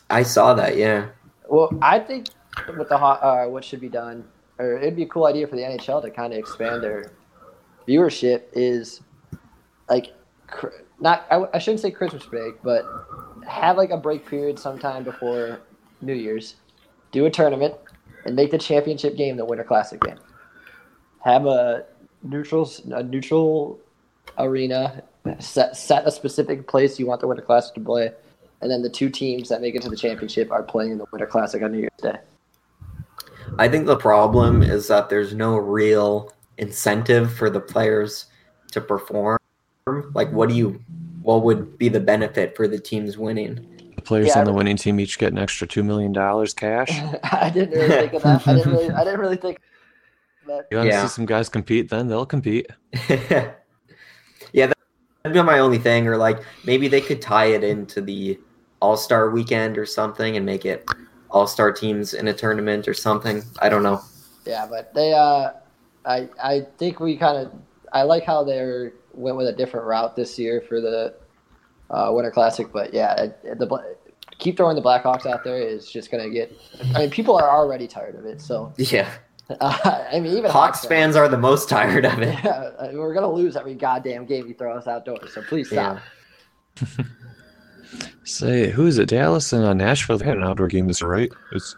[0.10, 0.78] I saw that.
[0.78, 1.08] Yeah.
[1.48, 2.28] Well, I think
[2.68, 4.26] what the uh, what should be done,
[4.58, 7.12] or it'd be a cool idea for the NHL to kind of expand their
[7.88, 9.02] viewership is
[9.90, 10.14] like
[11.00, 12.86] not I, I shouldn't say Christmas break, but
[13.48, 15.62] have like a break period sometime before
[16.02, 16.56] New Year's.
[17.12, 17.74] Do a tournament
[18.26, 20.20] and make the championship game the Winter Classic game.
[21.24, 21.86] Have a
[22.24, 23.80] neutral a neutral
[24.38, 25.04] arena.
[25.40, 28.12] Set set a specific place you want the Winter Classic to play,
[28.62, 31.06] and then the two teams that make it to the championship are playing in the
[31.12, 32.16] Winter Classic on New Year's Day.
[33.58, 38.26] I think the problem is that there's no real incentive for the players
[38.72, 39.40] to perform.
[40.14, 40.80] Like, what do you,
[41.24, 43.94] what would be the benefit for the teams winning?
[43.96, 46.92] The players Yeah, on the winning team each get an extra two million dollars cash.
[47.24, 48.48] I didn't really think of that.
[48.48, 48.92] I didn't really.
[48.92, 49.60] I didn't really think.
[50.50, 50.68] That.
[50.72, 51.90] You want to see some guys compete?
[51.90, 52.68] Then they'll compete.
[53.10, 54.78] yeah, that-
[55.24, 56.08] that'd be my only thing.
[56.08, 58.40] Or like maybe they could tie it into the
[58.82, 60.90] All Star weekend or something and make it
[61.32, 63.44] All Star teams in a tournament or something.
[63.62, 64.02] I don't know.
[64.46, 65.14] Yeah, but they.
[65.14, 65.52] Uh,
[66.06, 67.52] I I think we kind of.
[67.92, 71.16] I like how they went with a different route this year for the
[71.90, 72.72] uh, Winter Classic.
[72.72, 73.96] But yeah, the
[74.38, 76.52] keep throwing the Blackhawks out there is just gonna get.
[76.96, 78.42] I mean, people are already tired of it.
[78.42, 79.12] So Yeah,
[79.60, 82.38] uh, I mean, even Hawks fans are the most tired of it.
[82.44, 85.34] Yeah, we're gonna lose every goddamn game you throw us outdoors.
[85.34, 86.00] So please stop.
[86.82, 86.88] Yeah.
[88.24, 89.10] Say, who is it?
[89.10, 90.18] Dallas and uh, Nashville.
[90.18, 91.32] They had an outdoor game this year, right?
[91.52, 91.76] It's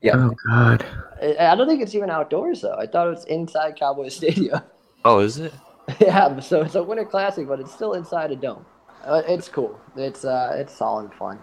[0.00, 0.16] Yeah.
[0.16, 0.84] Oh God.
[1.22, 2.74] I, I don't think it's even outdoors though.
[2.74, 4.60] I thought it was inside Cowboys Stadium.
[5.04, 5.52] oh, is it?
[6.00, 8.64] yeah, so it's a Winter Classic, but it's still inside a dome.
[9.04, 9.78] Uh, it's cool.
[9.96, 11.38] It's uh, it's solid fun.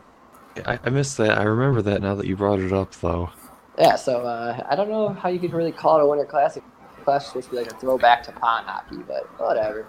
[0.65, 1.37] I, I missed that.
[1.37, 3.29] I remember that now that you brought it up, though.
[3.77, 6.63] Yeah, so uh, I don't know how you could really call it a Winter Classic.
[7.03, 9.87] Classic supposed to be like a throwback to pond hockey, but whatever.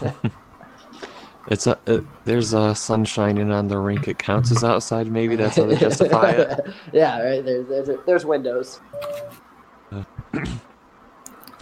[1.50, 4.06] It's a it, there's a sun shining on the rink.
[4.06, 5.10] It counts as outside.
[5.10, 6.60] Maybe that's how they justify it.
[6.92, 7.42] yeah, right.
[7.42, 8.80] There's there's there's windows.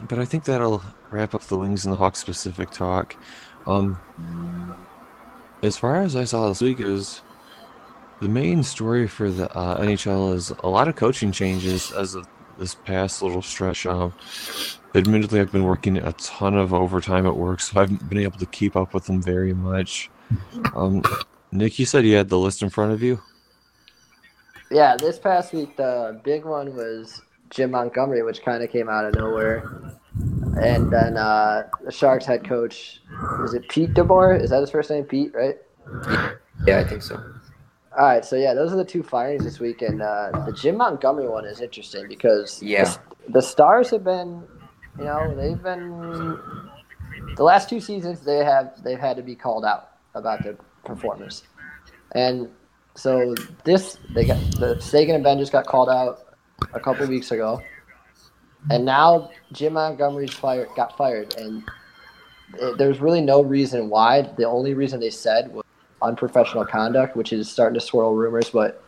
[0.08, 3.16] But I think that'll wrap up the Wings and the Hawks specific talk.
[3.66, 3.98] Um,
[5.62, 7.22] as far as I saw this week, is
[8.20, 12.26] the main story for the uh, NHL is a lot of coaching changes as of
[12.59, 13.87] this past little stretch.
[13.87, 14.14] Um,
[14.94, 18.38] admittedly, I've been working a ton of overtime at work, so I haven't been able
[18.38, 20.11] to keep up with them very much.
[20.74, 21.02] Um,
[21.52, 23.20] Nick, you said you had the list in front of you.
[24.70, 29.05] Yeah, this past week the big one was Jim Montgomery, which kind of came out
[29.05, 29.94] of nowhere,
[30.61, 33.00] and then uh, the Sharks head coach
[33.44, 34.40] is it Pete DeBoer?
[34.40, 35.05] Is that his first name?
[35.05, 35.57] Pete, right?
[36.66, 37.22] Yeah, I think so.
[37.98, 40.76] All right, so yeah, those are the two firings this week, and uh, the Jim
[40.76, 42.85] Montgomery one is interesting because Yeah.
[43.26, 44.42] the, the Stars have been,
[44.98, 46.38] you know, they've been
[47.37, 51.44] the last two seasons they have they've had to be called out about their performance,
[52.14, 52.50] and
[52.96, 56.37] so this they got the Seguin and Benn just got called out
[56.74, 57.62] a couple weeks ago,
[58.70, 61.62] and now Jim Montgomery's fired got fired, and
[62.59, 64.22] it, there's really no reason why.
[64.37, 65.64] The only reason they said was
[66.06, 68.50] unprofessional conduct, which is starting to swirl rumors.
[68.50, 68.82] But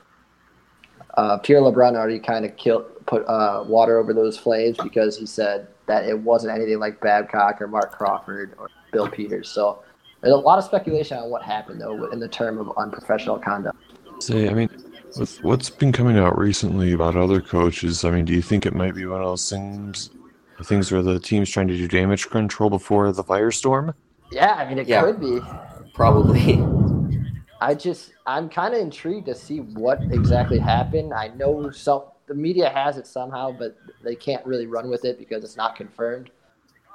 [1.16, 5.26] uh, Pierre LeBrun already kind of killed, put uh, water over those flames because he
[5.26, 9.48] said that it wasn't anything like Babcock or Marc Crawford or Bill Peters.
[9.48, 9.82] So
[10.20, 13.76] there's a lot of speculation on what happened though in the term of unprofessional conduct.
[14.20, 14.68] Say, I mean,
[15.16, 18.74] with what's been coming out recently about other coaches, I mean, do you think it
[18.74, 20.10] might be one of those things,
[20.64, 23.94] things where the team's trying to do damage control before the firestorm?
[24.30, 25.02] Yeah, I mean it Yeah.
[25.02, 25.40] could be.
[25.94, 26.62] Probably.
[27.60, 31.12] I just I'm kind of intrigued to see what exactly happened.
[31.12, 35.18] I know some the media has it somehow, but they can't really run with it
[35.18, 36.30] because it's not confirmed.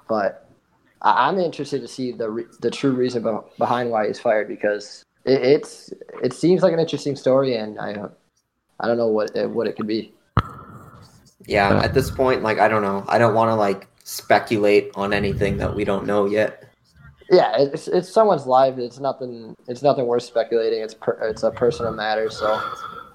[0.08, 0.47] But
[1.02, 4.47] I- I'm interested to see the re- the true reason be- behind why he's fired
[4.47, 5.91] because it, it's
[6.23, 8.06] it seems like an interesting story, and I
[8.80, 10.13] I don't know what it, what it could be.
[11.45, 11.82] Yeah.
[11.84, 13.04] at this point, like I don't know.
[13.08, 16.69] I don't want to like speculate on anything that we don't know yet.
[17.29, 18.77] Yeah, it's it's someone's life.
[18.77, 19.55] It's nothing.
[19.67, 20.81] It's nothing worth speculating.
[20.81, 22.62] It's per, it's a personal matter, so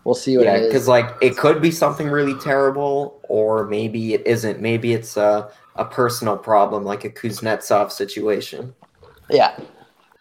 [0.05, 0.67] we'll see what Yeah, it is.
[0.69, 4.61] because like it could be something really terrible, or maybe it isn't.
[4.61, 8.75] Maybe it's a a personal problem, like a Kuznetsov situation.
[9.31, 9.57] yeah,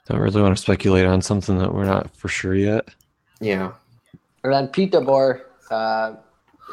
[0.07, 2.89] Don't really want to speculate on something that we're not for sure yet.
[3.41, 3.71] Yeah,
[4.43, 6.13] And then Pete DeBoer, uh,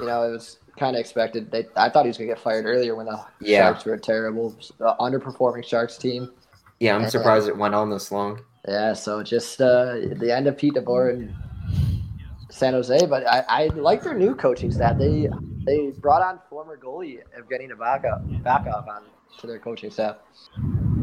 [0.00, 1.50] you know, it was kind of expected.
[1.50, 3.70] They, I thought he was going to get fired earlier when the Yeah.
[3.70, 6.30] Sharks were a terrible, uh, underperforming Sharks team.
[6.80, 6.96] Yeah.
[6.96, 8.42] I'm surprised it went on this long.
[8.66, 11.34] Yeah, so just uh, the end of Pete DeBoer and
[12.50, 14.96] San Jose, but I, I like their new coaching staff.
[14.98, 15.28] They
[15.66, 19.02] they brought on former goalie Evgeny Nabokov back up on
[19.40, 20.16] to their coaching staff.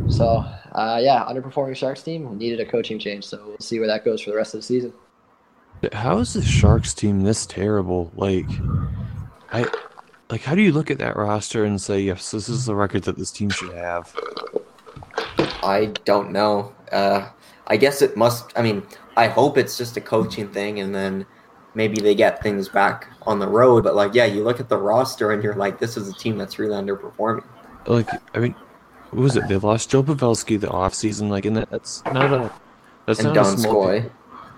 [0.08, 3.26] So uh, yeah, underperforming Sharks team needed a coaching change.
[3.26, 4.94] So we'll see where that goes for the rest of the season.
[5.94, 8.12] How is the Sharks team this terrible?
[8.16, 8.50] Like,
[9.52, 9.66] I
[10.30, 13.04] like how do you look at that roster and say yes, this is the record
[13.04, 14.16] that this team should have?
[15.64, 16.74] I don't know.
[16.92, 17.30] Uh,
[17.68, 18.52] I guess it must.
[18.58, 18.84] I mean,
[19.16, 21.26] I hope it's just a coaching thing, and then
[21.74, 23.84] maybe they get things back on the road.
[23.84, 26.38] But like, yeah, you look at the roster and you're like, this is a team
[26.38, 27.46] that's really underperforming.
[27.86, 28.56] Like, I mean,
[29.12, 29.48] what was it?
[29.48, 31.30] They lost Joe Pavelski the offseason.
[31.30, 32.52] Like, and that, that's not a
[33.06, 33.88] that's and not Don a small.
[33.88, 34.12] Skoy.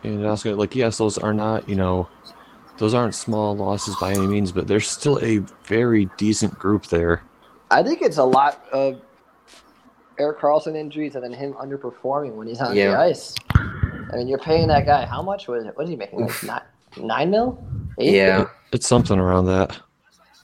[0.03, 2.07] And also, like, yes, those are not you know,
[2.77, 7.23] those aren't small losses by any means, but there's still a very decent group there.
[7.71, 9.01] I think it's a lot of
[10.19, 12.91] Erik Karlsson injuries and then him underperforming when he's on Yeah.
[12.91, 13.35] the ice.
[13.55, 15.47] I mean, you're paying that guy how much?
[15.47, 15.75] Was it?
[15.75, 16.19] What is he making?
[16.21, 16.43] Like Oof.
[16.43, 16.61] nine,
[16.97, 17.63] nine mil?
[17.99, 18.13] Eight?
[18.15, 19.79] Yeah, It's something around that.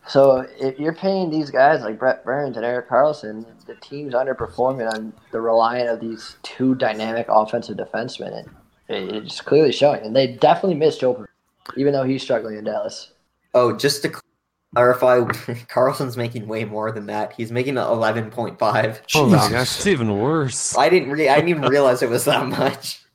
[0.08, 4.92] So if you're paying these guys like Brent Burns and Erik Karlsson, the team's underperforming
[4.92, 8.48] on the reliant of these two dynamic offensive defensemen,
[8.88, 10.02] and it's clearly showing.
[10.02, 11.26] And they definitely missed Joe,
[11.78, 13.12] even though he's struggling in Dallas.
[13.54, 14.10] Oh, just to
[14.74, 15.20] clarify,
[15.70, 17.34] Karlsson's making way more than that.
[17.34, 19.02] He's making eleven point five.
[19.16, 20.78] Oh my gosh, it's even worse.
[20.78, 21.12] I didn't.
[21.12, 23.02] Re- I didn't even realize it was that much.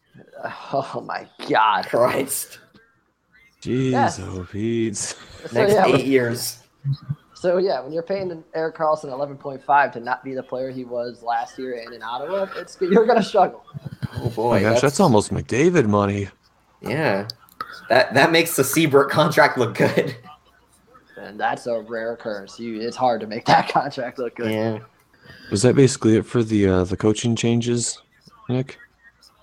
[0.74, 1.86] Oh my God!
[1.86, 2.58] Christ.
[3.62, 4.20] Jeez, Yes.
[4.20, 4.94] oh Pete.
[4.94, 5.16] So
[5.52, 6.58] Next yeah, eight years.
[7.32, 11.22] so yeah, when you're paying Erik Karlsson 11.5 to not be the player he was
[11.22, 13.64] last year and in Ottawa, it's you're gonna struggle.
[14.16, 16.28] Oh Oh boy, my gosh, that's almost McDavid money.
[16.82, 17.26] yeah.
[17.88, 20.14] That that makes the Seabrook contract look good.
[21.24, 22.58] And that's a rare occurrence.
[22.58, 24.50] You, it's hard to make that contract look good.
[24.50, 24.78] Yeah.
[25.50, 28.00] Was that basically it for the uh, the coaching changes,
[28.48, 28.78] Nick?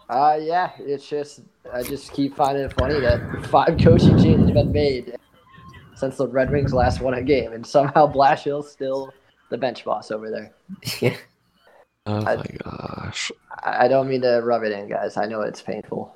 [0.09, 1.41] Uh, yeah, it's just
[1.73, 5.15] I just keep finding it funny that five coaching changes have been made
[5.95, 9.11] since the Red Wings last won a game, and somehow Blashill's still
[9.49, 10.51] the bench boss over there.
[11.01, 11.15] Yeah.
[12.07, 13.31] Oh I- my gosh.
[13.63, 15.17] I I don't mean to rub it in, guys.
[15.17, 16.15] I know it's painful.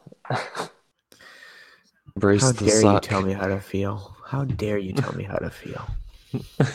[2.17, 4.14] Brace How the dare you tell me how to feel?
[4.25, 5.85] How dare you tell me how to feel?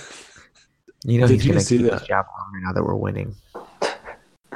[1.02, 2.00] You know Did he's you gonna see keep that?
[2.00, 3.34] his job longer now that we're winning.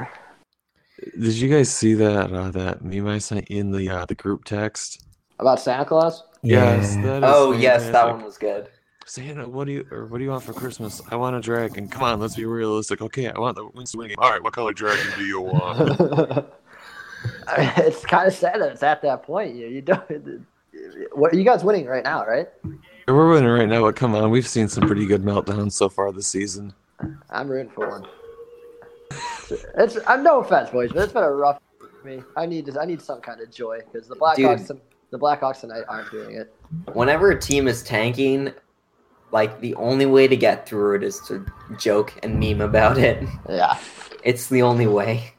[1.19, 4.45] Did you guys see that uh, that meme I sent in the uh, the group
[4.45, 5.03] text?
[5.39, 6.23] About Santa Claus?
[6.43, 6.95] Yes.
[6.97, 7.01] Yeah.
[7.01, 8.13] that is Oh yes, that fantastic.
[8.15, 8.69] one was good.
[9.07, 11.01] Santa, what do you or what do you want for Christmas?
[11.09, 11.87] I want a dragon.
[11.87, 13.01] Come on, let's be realistic.
[13.01, 14.17] Okay, I want the Wings to win game.
[14.19, 15.79] All right, what color dragon do you want?
[17.47, 19.55] I mean, it's kind of sad that it's at that point.
[19.55, 20.45] You, you don't.
[21.13, 22.47] What are you guys winning right now, right?
[23.07, 26.11] We're winning right now, but come on, we've seen some pretty good meltdowns so far
[26.11, 26.73] this season.
[27.29, 28.07] I'm rooting for one.
[29.77, 32.23] It's I'm no offense, boys, but it's been a rough for me.
[32.35, 34.71] I need I need some kind of joy because the Blackhawks
[35.11, 36.53] the Blackhawks tonight aren't doing it.
[36.93, 38.51] Whenever a team is tanking,
[39.31, 41.45] like the only way to get through it is to
[41.77, 43.23] joke and meme about it.
[43.47, 43.77] Yeah,
[44.23, 45.34] It's the only way.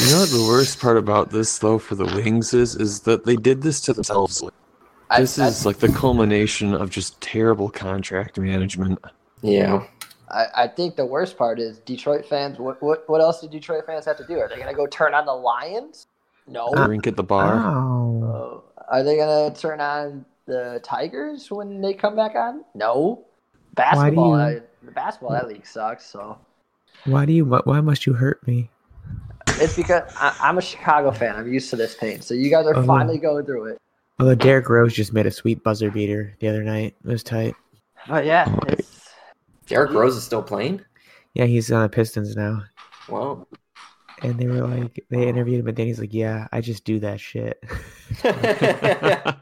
[0.00, 3.24] You know what the worst part about this though for the Wings is is that
[3.24, 4.42] they did this to themselves.
[5.10, 8.98] I- This I, is like the culmination of just terrible contract management.
[9.42, 9.84] Yeah.
[10.30, 12.58] I, I think the worst part is Detroit fans.
[12.58, 14.38] What what what else do Detroit fans have to do?
[14.38, 16.06] Are they gonna go turn on the Lions?
[16.46, 16.72] No.
[16.74, 17.62] Drink at the bar.
[17.64, 18.62] Oh.
[18.78, 22.64] Uh, are they gonna turn on the Tigers when they come back on?
[22.74, 23.24] No.
[23.74, 24.30] Basketball.
[24.38, 26.04] you- I, the basketball that league sucks.
[26.06, 26.38] So
[27.04, 27.44] Why do you?
[27.44, 28.70] Why, why must you hurt me?
[29.62, 31.36] It's because I, I'm a Chicago fan.
[31.36, 32.20] I'm used to this pain.
[32.20, 32.84] So you guys are Oh.
[32.84, 33.78] finally going through it.
[33.80, 36.96] Oh, Although Derrick Rose just made a sweet buzzer beater the other night.
[37.04, 37.54] It was tight.
[38.08, 39.08] But yeah, Oh, it's
[39.66, 40.80] Derrick Rose is still playing?
[41.34, 42.62] Yeah, he's on the Pistons now.
[43.08, 43.48] Well.
[44.22, 47.18] And they were like, they interviewed him, and Danny's like, "Yeah, I just do that
[47.20, 47.60] shit."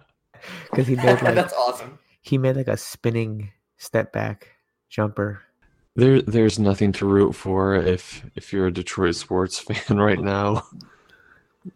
[0.71, 1.99] Because he made like That's awesome.
[2.23, 4.49] he made like a spinning step back
[4.89, 5.43] jumper.
[6.01, 10.65] There, there's nothing to root for if if you're a Detroit sports fan right now.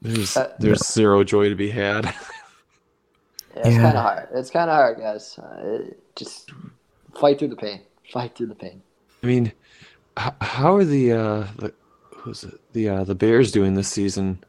[0.01, 2.15] There's Uh, there's zero joy to be had.
[3.57, 3.83] Yeah, it's Yeah.
[3.83, 4.29] kind of hard.
[4.35, 5.39] It's kind of hard, guys.
[5.39, 5.79] Uh,
[6.17, 6.51] just
[7.21, 7.83] fight through the pain.
[8.13, 8.83] Fight through the pain.
[9.23, 9.53] I mean,
[10.19, 11.73] h- how are the uh the
[12.17, 14.43] who's it the uh the Bears doing this season?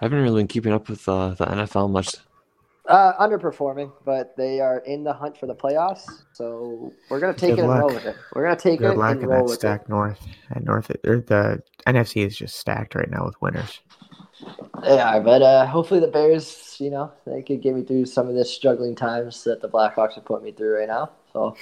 [0.00, 2.14] I haven't really been keeping up with uh, the NFL much.
[2.88, 6.04] Uh, underperforming, but they are in the hunt for the playoffs.
[6.32, 8.14] So we're gonna take Good it and roll with it.
[8.34, 9.60] We're gonna take Good it luck and in roll that with it.
[9.60, 10.24] stacked North.
[10.50, 13.80] and North, or the NFC is just stacked right now with winners.
[14.82, 18.28] They are, but uh, hopefully the Bears, you know, they could get me through some
[18.28, 21.10] of this struggling times that the Blackhawks are putting me through right now.
[21.32, 21.56] So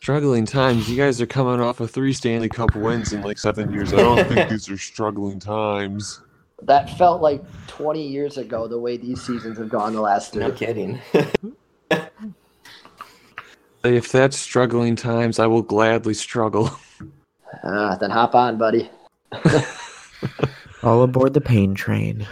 [0.00, 0.90] Struggling times.
[0.90, 3.92] You guys are coming off of three Stanley Cup wins in like seven years.
[3.92, 6.20] I don't think these are struggling times.
[6.62, 8.66] That felt like 20 years ago.
[8.66, 10.42] The way these seasons have gone the last three.
[10.42, 11.00] No kidding.
[13.84, 16.70] If that's struggling times, I will gladly struggle.
[17.62, 18.90] Uh, then hop on, buddy.
[20.82, 22.26] All aboard the pain train.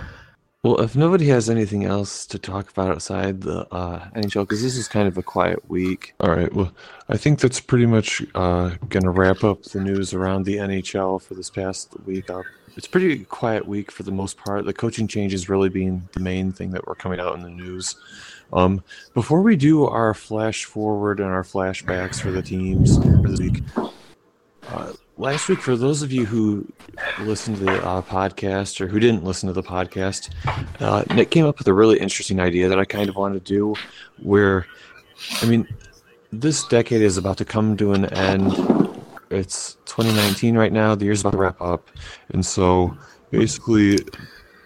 [0.62, 4.76] Well, if nobody has anything else to talk about outside the uh, NHL, because this
[4.76, 6.14] is kind of a quiet week.
[6.20, 6.52] All right.
[6.54, 6.72] Well,
[7.08, 11.20] I think that's pretty much uh, going to wrap up the news around the NHL
[11.20, 12.30] for this past week.
[12.30, 12.42] Uh,
[12.76, 14.64] it's pretty quiet week for the most part.
[14.64, 17.96] The coaching changes really being the main thing that we're coming out in the news.
[18.52, 18.82] Um,
[19.14, 23.62] before we do our flash forward and our flashbacks for the teams for this week,
[24.68, 26.70] uh, last week, for those of you who
[27.20, 30.30] listened to the uh, podcast or who didn't listen to the podcast,
[30.80, 33.52] uh, Nick came up with a really interesting idea that I kind of wanted to
[33.54, 33.74] do.
[34.22, 34.66] Where,
[35.40, 35.66] I mean,
[36.30, 38.52] this decade is about to come to an end.
[39.32, 40.94] It's 2019 right now.
[40.94, 41.90] The year's about to wrap up,
[42.30, 42.96] and so
[43.30, 43.98] basically,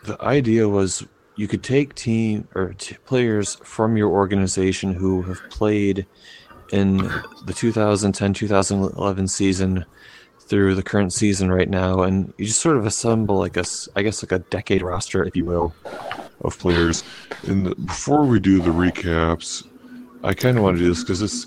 [0.04, 1.06] the idea was
[1.36, 6.06] you could take team or t- players from your organization who have played
[6.72, 9.84] in the 2010-2011 season
[10.40, 13.64] through the current season right now and you just sort of assemble like a,
[13.94, 15.74] I guess like a decade roster if you will
[16.42, 17.02] of players.
[17.46, 19.66] And before we do the recaps,
[20.22, 21.46] I kind of want to do this because this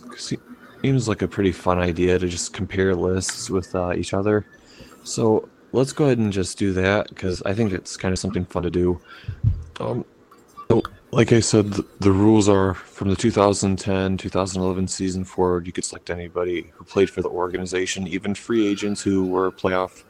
[0.81, 4.45] seems like a pretty fun idea to just compare lists with uh, each other.
[5.03, 8.45] So let's go ahead and just do that because i think it's kind of something
[8.45, 8.99] fun to do.
[9.79, 10.05] Um,
[10.69, 15.85] so, like i said the, the rules are from the 2010-2011 season forward you could
[15.85, 20.03] select anybody who played for the organization even free agents who were playoff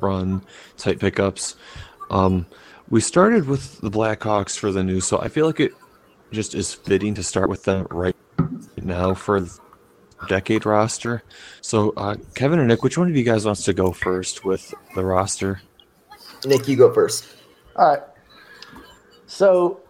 [0.00, 0.42] run
[0.76, 1.56] type pickups.
[2.10, 2.46] Um,
[2.90, 5.72] we started with the blackhawks for the news so i feel like it
[6.32, 8.16] just is fitting to start with them right
[8.82, 9.46] now for
[10.24, 11.22] decade roster
[11.60, 14.72] so uh, kevin or nick which one of you guys wants to go first with
[14.94, 15.60] the roster
[16.46, 17.26] Nick, you go first.
[17.76, 18.02] All right.
[19.26, 19.80] So,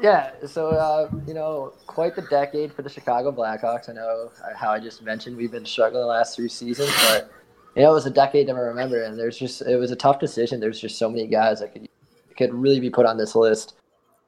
[0.00, 3.88] yeah, so uh, you know, quite the decade for the Chicago Blackhawks.
[3.88, 7.30] I know uh, how I just mentioned we've been struggling the last three seasons, but
[7.76, 10.18] you know, it was a decade to remember, and there's just it was a tough
[10.18, 10.60] decision.
[10.60, 11.88] There's just so many guys that could
[12.36, 13.74] could really be put on this list.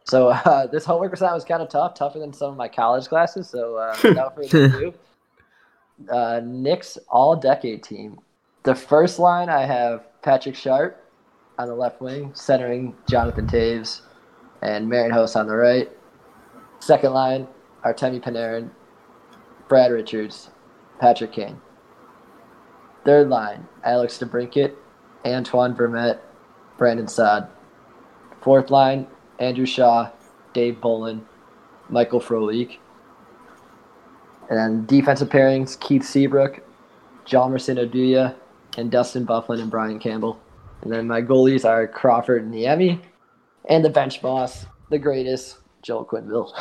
[0.04, 3.08] So uh, this homework assignment was kind of tough, tougher than some of my college
[3.08, 3.48] classes.
[3.48, 4.94] So uh, without further ado,
[6.08, 8.18] uh, Nick's all-decade team.
[8.62, 11.02] The first line I have Patrick Sharp
[11.58, 14.02] on the left wing, centering Jonathan Toews
[14.62, 15.90] and Marian Hossa on the right.
[16.78, 17.46] Second line,
[17.84, 18.70] Artemi Panarin,
[19.68, 20.50] Brad Richards,
[20.98, 21.60] Patrick Kane.
[23.04, 24.74] Third line, Alex DeBrincat,
[25.24, 26.20] Antoine Vermette,
[26.76, 27.48] Brandon Saad.
[28.42, 29.06] Fourth line,
[29.38, 30.10] Andrew Shaw,
[30.52, 31.24] Dave Bolland,
[31.88, 32.78] Michael Frolik.
[34.50, 36.60] And then defensive pairings, Keith Seabrook,
[37.24, 38.34] John Oduya,
[38.76, 40.40] and Dustin Byfuglien and Brian Campbell.
[40.82, 43.00] And then my goalies are Crawford and Niemi,
[43.68, 46.52] and the bench boss, the greatest, Joel Quenneville.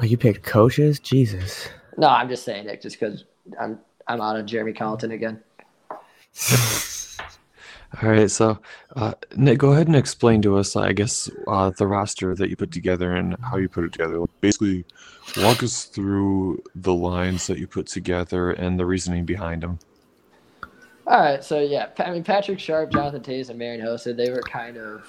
[0.00, 1.00] Oh, you picked coaches?
[1.00, 1.68] Jesus.
[1.96, 3.24] no, I'm just saying it just because
[3.60, 5.42] I'm I'm out of Jeremy Colliton again.
[8.02, 8.58] All right, so
[8.96, 12.56] uh, Nick, go ahead and explain to us, I guess, uh, the roster that you
[12.56, 14.24] put together and how you put it together.
[14.42, 14.84] basically
[15.38, 19.78] walk us through the lines that you put together and the reasoning behind them.
[21.06, 24.42] All right, so yeah, I mean Patrick Sharp, Jonathan Toews, and Marian Hossa, they were
[24.42, 25.06] kind of,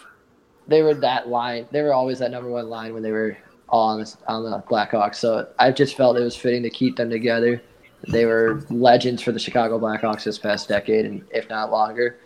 [0.66, 1.68] they were that line.
[1.72, 4.60] They were always that number one line when they were all on the on the
[4.70, 5.16] Blackhawks.
[5.16, 7.62] So I just felt it was fitting to keep them together.
[8.08, 12.18] They were legends for the Chicago Blackhawks this past decade, and if not longer.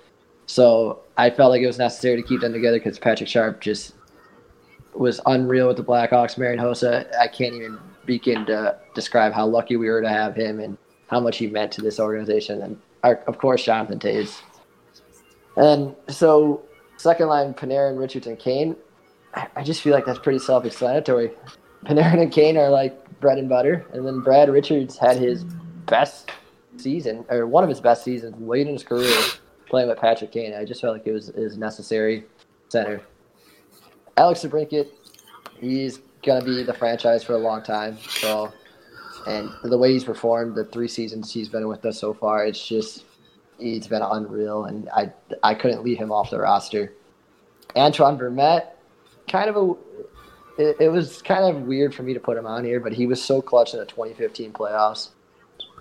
[0.46, 3.94] So I felt like it was necessary to keep them together because Patrick Sharp just
[4.94, 6.38] was unreal with the Blackhawks.
[6.38, 10.60] Marian Hossa, I can't even begin to describe how lucky we were to have him
[10.60, 10.78] and
[11.08, 12.62] how much he meant to this organization.
[12.62, 14.42] And our, of course, Jonathan Toews.
[15.56, 16.64] And so,
[16.98, 18.76] second line, Panarin, Richardson, Kane.
[19.34, 21.32] I, I just feel like that's pretty self-explanatory.
[21.86, 25.44] Panarin and Kane are like bread and butter, and then Brad Richards had his
[25.86, 26.32] best
[26.78, 29.16] season, or one of his best seasons late in his career,
[29.74, 30.54] playing with Patrick Kane.
[30.54, 32.26] I just felt like it was is necessary
[32.70, 33.02] center.
[34.18, 34.88] Alex DeBrincat,
[35.60, 37.98] he's gonna be the franchise for a long time.
[38.08, 38.54] So,
[39.26, 42.64] and the way he's performed, the three seasons he's been with us so far, it's
[42.64, 43.06] just
[43.58, 45.12] he's been unreal, and I
[45.42, 46.94] I couldn't leave him off the roster.
[47.76, 48.74] Antoine Vermette,
[49.28, 49.72] kind of a
[50.62, 53.08] it, it was kind of weird for me to put him on here, but he
[53.08, 55.10] was so clutch in the 2015 playoffs,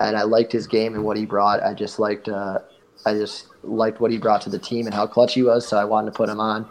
[0.00, 1.62] and I liked his game and what he brought.
[1.62, 2.60] I just liked uh,
[3.04, 5.76] I just liked what he brought to the team and how clutch he was, so
[5.76, 6.68] I wanted to put him on.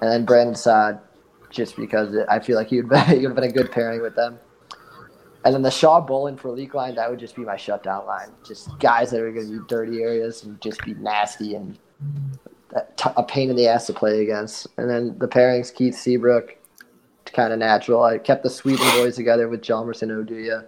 [0.00, 1.00] And then Brandon Saad,
[1.50, 4.38] just because I feel like he would have been a good pairing with them.
[5.44, 8.28] And then the Shaw Bolland for leak line, that would just be my shutdown line.
[8.46, 11.78] Just guys that are going to be dirty areas and just be nasty and
[13.16, 14.66] a pain in the ass to play against.
[14.76, 16.56] And then the pairings, Keith Seabrook,
[17.32, 18.02] kind of natural.
[18.02, 20.66] I kept the Sweden boys together with Hjalmarsson Oduya.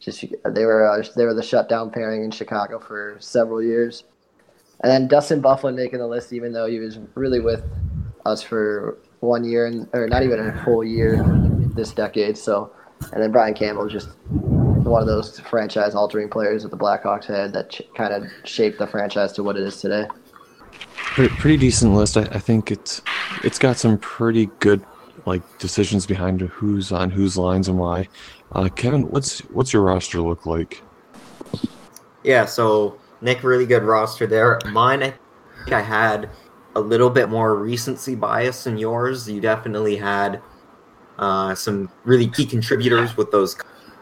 [0.00, 4.04] Just they were uh, they were the shutdown pairing in Chicago for several years.
[4.82, 7.62] And then Dustin Byfuglien making the list, even though he was really with
[8.24, 11.22] us for one year and or not even a full year
[11.74, 12.38] this decade.
[12.38, 12.72] So,
[13.12, 17.52] and then Brian Campbell just one of those franchise altering players that the Blackhawks had
[17.52, 20.06] that ch- kind of shaped the franchise to what it is today.
[20.94, 22.16] Pretty, pretty decent list.
[22.16, 23.02] I, I think it's
[23.44, 24.82] it's got some pretty good
[25.26, 28.08] like decisions behind who's on whose lines and why.
[28.52, 30.82] Uh, Kevin, what's what's your roster look like?
[32.22, 34.58] Yeah, so Nick, really good roster there.
[34.66, 35.14] Mine, I
[35.64, 36.30] think I had
[36.74, 39.28] a little bit more recency bias than yours.
[39.28, 40.40] You definitely had
[41.18, 43.54] uh, some really key contributors with those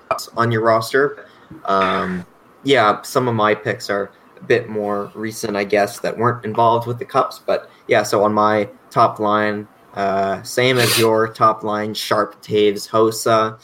[0.08, 1.26] cups on your roster.
[1.64, 2.26] Um,
[2.64, 4.10] yeah, some of my picks are
[4.40, 7.40] a bit more recent, I guess, that weren't involved with the cups.
[7.44, 9.66] But yeah, so on my top line,
[9.98, 13.60] uh, same as your top line, Sharp, Toews, Hossa.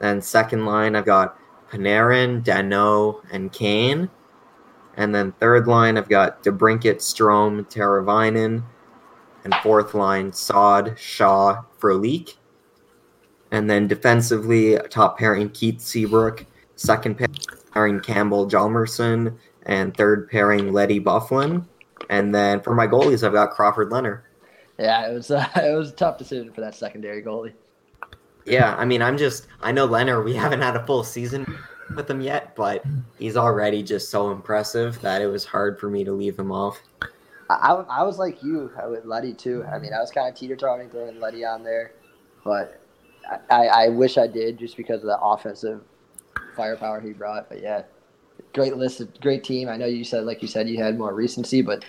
[0.00, 1.38] Then second line, I've got
[1.70, 4.10] Panarin, Danault, and Kane.
[4.96, 8.64] And then third line, I've got DeBrincat, Strome, Teravainen.
[9.44, 12.34] And fourth line, Saad, Shaw, Frolik.
[13.52, 16.46] And then defensively, top pairing, Keith Seabrook.
[16.74, 17.16] Second
[17.72, 19.36] pairing, Campbell Hjalmarsson.
[19.66, 21.64] And third pairing, Leddy Byfuglien.
[22.10, 24.22] And then for my goalies, I've got Crawford Lehner.
[24.78, 27.52] Yeah, it was uh, it was a tough decision for that secondary goalie.
[28.44, 30.24] Yeah, I mean, I'm just I know Lehner.
[30.24, 31.46] We haven't had a full season
[31.94, 32.84] with him yet, but
[33.18, 36.80] he's already just so impressive that it was hard for me to leave him off.
[37.48, 39.64] I, I was like you with Leddy too.
[39.64, 41.92] I mean, I was kind of teeter totting throwing Leddy on there,
[42.44, 42.80] but
[43.50, 45.82] I, I wish I did just because of the offensive
[46.56, 47.48] firepower he brought.
[47.48, 47.82] But yeah,
[48.52, 49.68] great list, great team.
[49.68, 51.84] I know you said, like you said, you had more recency, but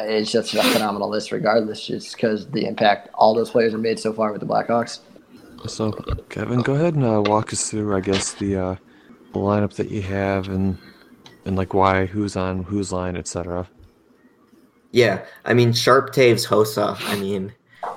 [0.00, 3.98] it's just a phenomenal list regardless, just because the impact all those players have made
[3.98, 5.00] so far with the Blackhawks.
[5.66, 5.92] So,
[6.30, 8.76] Kevin, go ahead and uh, walk us through, I guess, the, uh,
[9.32, 10.78] the lineup that you have and
[11.44, 13.68] and like why, who's on whose line, etc.
[14.92, 16.96] Yeah, I mean, Sharp, Toews Hossa.
[17.08, 17.52] I mean,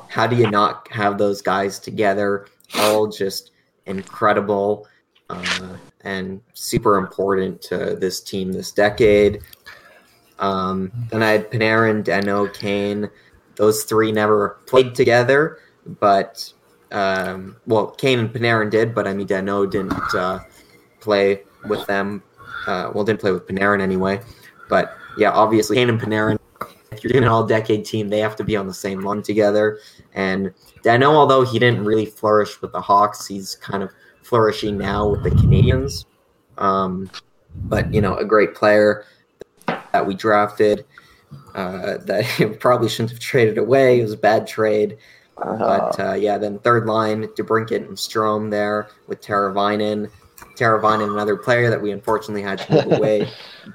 [0.07, 2.47] how do you not have those guys together?
[2.77, 3.51] All just
[3.85, 4.87] incredible
[5.29, 9.41] uh, and super important to this team this decade.
[10.39, 13.09] Um, then I had Panarin, Danault, Kane.
[13.55, 15.59] Those three never played together,
[15.99, 16.51] but
[16.91, 20.39] um, well, Kane and Panarin did, but I mean Danault didn't uh,
[20.99, 22.23] play with them.
[22.67, 24.21] Uh, well, didn't play with Panarin anyway.
[24.69, 26.39] But yeah, obviously Kane and Panarin.
[26.91, 29.79] If you're doing an all-decade team, they have to be on the same line together.
[30.13, 30.53] And
[30.83, 33.89] Danault, although he didn't really flourish with the Hawks, he's kind of
[34.21, 36.05] flourishing now with the Canadiens.
[36.59, 37.09] Um,
[37.55, 39.05] but you know, a great player
[39.67, 40.85] that we drafted
[41.55, 43.99] uh, that probably shouldn't have traded away.
[43.99, 44.97] It was a bad trade.
[45.37, 45.57] Uh-huh.
[45.57, 50.09] But uh, yeah, then third line, DeBrincat and Strome there with Teravainen.
[50.55, 53.27] Teravainen, another player that we unfortunately had to move away.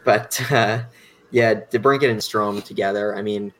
[0.05, 0.83] But uh,
[1.31, 3.17] yeah, DeBrincat and Strome together.
[3.17, 3.53] I mean,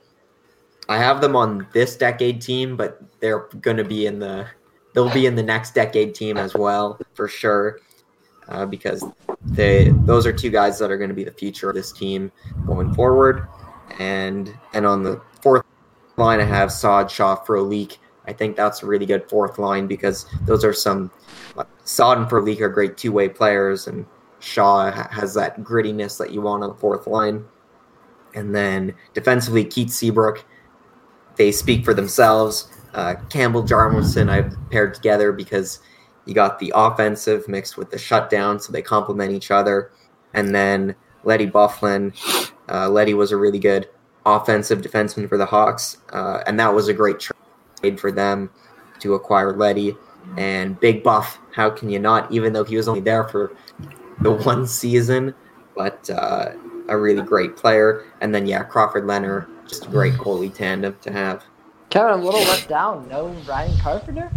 [0.89, 4.47] I have them on this decade team, but they're going to be in the
[4.95, 7.81] they'll be in the next decade team as well for sure.
[8.49, 9.05] Uh, because
[9.43, 12.33] they those are two guys that are going to be the future of this team
[12.67, 13.47] going forward.
[13.99, 15.65] And and on the fourth
[16.17, 17.99] line, I have Saad Shaw Frolik.
[18.27, 21.11] I think that's a really good fourth line because those are some
[21.85, 24.07] Saad and Frolik are great two way players, and
[24.41, 27.45] Shaw has that grittiness that you want on the fourth line.
[28.35, 30.45] And then defensively, Keith Seabrook.
[31.37, 32.69] They speak for themselves.
[32.95, 35.81] Uh, Campbell Hjalmarsson I've paired together because
[36.29, 39.91] you got the offensive mixed with the shutdown, so they complement each other.
[40.35, 42.53] And then Leddy Byfuglien.
[42.69, 43.89] Uh, Leddy was a really good
[44.27, 48.51] offensive defenseman for the Hawks, uh, and that was a great trade for them
[49.01, 49.97] to acquire Leddy.
[50.37, 52.31] And Big Buff, how can you not?
[52.31, 53.57] Even though he was only there for
[54.21, 55.35] the one season,
[55.75, 56.53] but uh,
[56.89, 58.05] a really great player.
[58.21, 61.45] And then yeah, Crawford Lehner, just a great goalie tandem to have.
[61.89, 63.09] Kevin, I'm a little let down.
[63.09, 64.31] No Ryan Carpenter.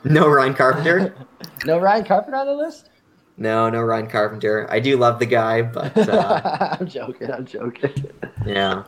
[0.04, 1.14] No Ryan Carpenter.
[1.66, 2.88] no Ryan Carpenter on the list.
[3.36, 4.66] No, no Ryan Carpenter.
[4.70, 7.30] I do love the guy, but uh, I'm joking.
[7.30, 8.10] I'm joking.
[8.46, 8.84] yeah,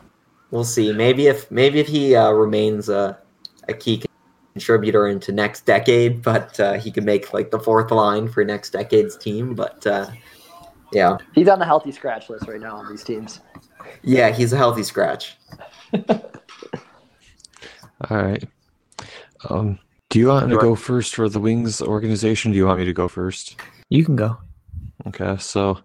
[0.51, 0.91] we'll see.
[0.91, 3.17] Maybe if maybe if he uh, remains a,
[3.67, 4.03] a key
[4.53, 8.71] contributor into next decade, but uh, he could make like the fourth line for next
[8.71, 9.55] decade's team.
[9.55, 10.09] But uh,
[10.91, 13.39] yeah, he's on the healthy scratch list right now on these teams.
[14.01, 15.37] Yeah, he's a healthy scratch.
[18.09, 18.43] All right.
[19.49, 19.79] Um,
[20.13, 22.51] do you want to go first for the Wings organization?
[22.51, 23.55] Do you want me to go first?
[23.89, 24.37] You can go.
[25.07, 25.79] Okay, so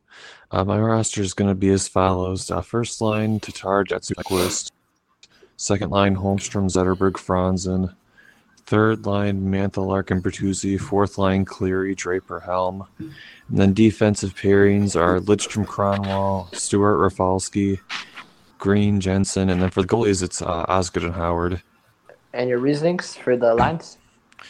[0.51, 4.71] uh, my roster is going to be as follows: uh, first line, Tatar Datsyuk Nyquist.
[5.57, 7.95] Second line, Holmstrom, Zetterberg, Franzen.
[8.67, 10.79] Third line, Mantha, Larkin, Bertuzzi.
[10.79, 12.87] Fourth line, Cleary, Draper, Helm.
[12.99, 13.15] And
[13.49, 17.81] then defensive pairings are Lidstrom, Kronwall, Stuart, Rafalski,
[18.59, 19.49] Green, Jensen.
[19.49, 21.63] And then for the goalies, it's uh, Osgood and Howard.
[22.35, 23.97] And your reasonings for the lines?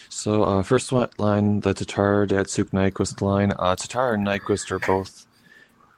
[0.09, 3.53] So uh, first one line, the Tatar, Datsyuk, Nyquist line.
[3.59, 5.27] Uh, Tatar and Nyquist are both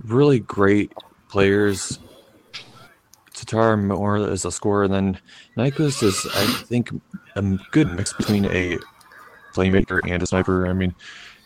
[0.04, 0.92] really great
[1.28, 1.98] players.
[3.32, 5.18] Tatar more as a scorer than
[5.56, 6.90] Nyquist is, I think,
[7.36, 8.78] a good mix between a
[9.54, 10.66] playmaker and a sniper.
[10.66, 10.94] I mean,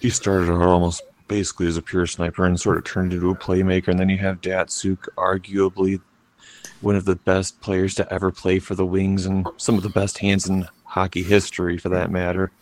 [0.00, 3.36] he started out almost basically as a pure sniper and sort of turned into a
[3.36, 3.88] playmaker.
[3.88, 6.00] And then you have Datsyuk, arguably
[6.80, 9.88] one of the best players to ever play for the Wings and some of the
[9.88, 12.52] best hands in hockey history, for that matter.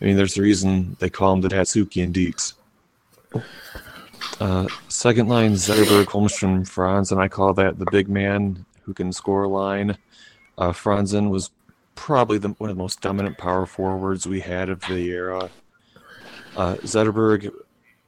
[0.00, 2.54] I mean, there's a reason they call him the Datsyukian Dekes.
[4.40, 9.12] Uh, second line, Zetterberg, Holmstrom, Franz, and I call that the big man who can
[9.12, 9.98] score line.
[10.56, 11.50] Uh, Franzen was
[11.94, 15.50] probably the, one of the most dominant power forwards we had of the era.
[16.56, 17.50] Uh, Zetterberg,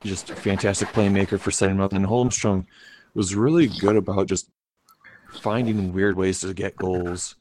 [0.02, 2.64] just a fantastic playmaker for setting up, and Holmstrom
[3.12, 4.48] was really good about just
[5.30, 7.34] finding weird ways to get goals.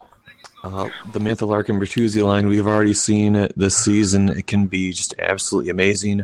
[0.64, 4.30] Uh, the Mantha Larkin Bertuzzi line, we've already seen it this season.
[4.30, 6.24] It can be just absolutely amazing.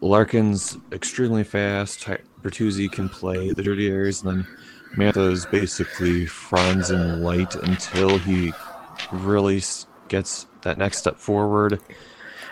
[0.00, 2.08] Larkin's extremely fast.
[2.42, 4.46] Bertuzzi can play the dirty areas, and then
[4.96, 8.54] Mantha is basically Franzen light until he
[9.12, 9.62] really
[10.08, 11.78] gets that next step forward.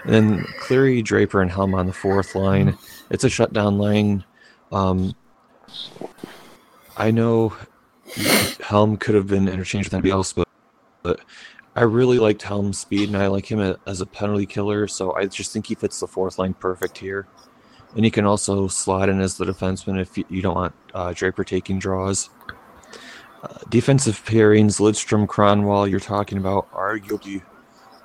[0.05, 2.77] And then Cleary, Draper, and Helm on the fourth line.
[3.09, 4.25] It's a shutdown line.
[4.71, 5.15] Um,
[6.97, 7.57] I know
[8.61, 10.44] Helm could have been interchanged with anybody else, but,
[11.05, 11.21] but
[11.77, 14.89] I really liked Helm's speed, and I like him as a penalty killer.
[14.89, 17.29] So I just think he fits the fourth line perfect here.
[17.95, 21.45] And he can also slot in as the defenseman if you, don't want uh, Draper
[21.45, 22.31] taking draws.
[23.43, 27.43] Uh, defensive pairings, Lidstrom, Kronwall, you're talking about arguably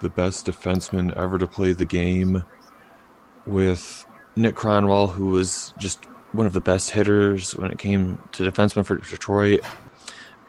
[0.01, 2.43] the best defenseman ever to play the game
[3.45, 8.43] with Nick Kronwall, who was just one of the best hitters when it came to
[8.43, 9.61] defenseman for Detroit.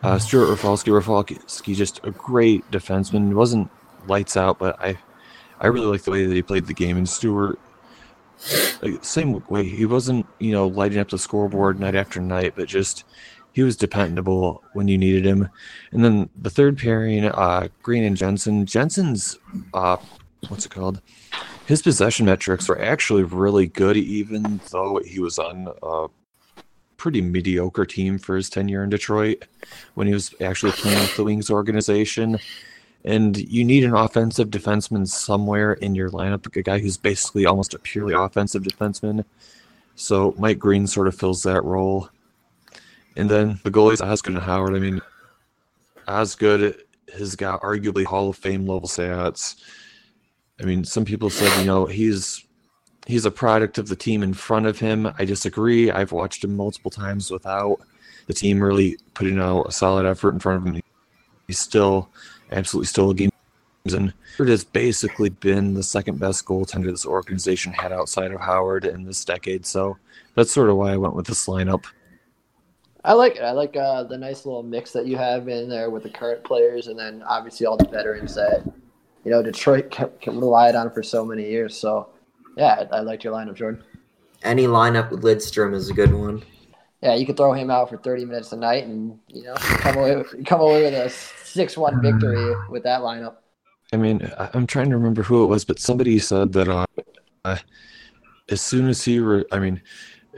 [0.03, 3.29] Uh, Stuart Rafalski, Rafalski, just a great defenseman.
[3.29, 3.71] He wasn't
[4.07, 4.99] lights out, but I,
[5.61, 6.97] I really like the way that he played the game.
[6.97, 7.59] And Stuart,
[9.03, 13.05] same way, he wasn't you know lighting up the scoreboard night after night, but just
[13.53, 15.49] he was dependable when you needed him.
[15.93, 18.65] And then the third pairing, uh, Green and Jensen.
[18.65, 19.39] Jensen's,
[19.75, 19.97] uh,
[20.49, 21.03] what's it called?
[21.67, 25.69] His possession metrics were actually really good, even though he was on
[27.01, 29.47] pretty mediocre team for his tenure in Detroit
[29.95, 32.39] when he was actually playing with the Wings organization.
[33.07, 37.73] And you need an offensive defenseman somewhere in your lineup, a guy who's basically almost
[37.73, 39.25] a purely offensive defenseman.
[39.95, 42.11] So Mike Green sort of fills that role.
[43.17, 44.77] And then the goalies, Osgood and Howard.
[44.77, 45.01] I mean,
[46.07, 46.83] Osgood
[47.17, 49.57] has got arguably Hall of Fame level stats.
[50.61, 52.45] I mean, some people said, you know, he's
[53.07, 55.13] he's a product of the team in front of him.
[55.19, 55.91] I disagree.
[55.91, 57.81] I've watched him multiple times without
[58.27, 60.83] the team really putting out a solid effort in front of him.
[61.47, 62.09] He's still
[62.53, 63.31] absolutely still a game
[63.87, 68.85] and it has basically been the second best goaltender this organization had outside of Howard
[68.85, 69.67] in this decade.
[69.67, 69.97] So
[70.35, 71.85] that's sort of why I went with this lineup.
[73.05, 73.43] I like it.
[73.43, 76.45] I like uh, the nice little mix that you have in there with the current
[76.45, 78.63] players, and then obviously all the veterans that
[79.25, 81.75] you know Detroit kept, kept relied on for so many years.
[81.75, 82.11] So
[82.57, 83.83] yeah, I, I liked your lineup, Jordan.
[84.43, 86.43] Any lineup with Lidstrom is a good one.
[87.03, 89.97] Yeah, you could throw him out for thirty minutes a night, and you know come
[89.97, 93.37] away with, come away with a six-one victory with that lineup.
[93.93, 96.87] I mean, I'm trying to remember who it was, but somebody said that uh,
[97.45, 97.57] uh,
[98.49, 99.83] as soon as he, re- I mean,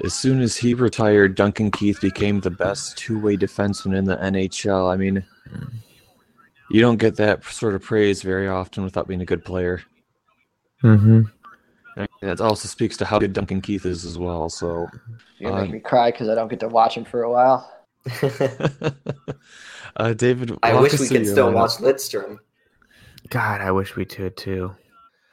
[0.04, 4.90] as soon as he retired, Duncan Keith became the best two-way defenseman in the NHL.
[4.90, 5.22] I mean,
[6.70, 9.82] you don't get that sort of praise very often without being a good player.
[10.82, 11.22] Mm-hmm.
[11.97, 14.49] And that also speaks to how good Duncan Keith is as well.
[14.49, 14.88] So
[15.38, 17.70] you make uh, me cry because I don't get to watch him for a while.
[19.97, 22.38] uh, David, I wish we could still watch Lidstrom.
[23.28, 24.74] God, I wish we could too.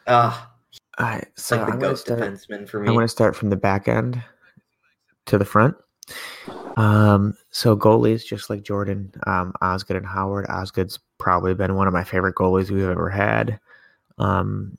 [0.08, 0.52] Ah,
[0.98, 2.90] uh, All right, so like the I'm ghost start, defenseman for me.
[2.90, 4.22] I want to start from the back end
[5.26, 5.76] to the front.
[6.78, 10.46] Um, so goalies, just like Jordan, um, Osgood and Howard.
[10.50, 13.60] Osgood's probably been one of my favorite goalies we've ever had.
[14.18, 14.78] Um,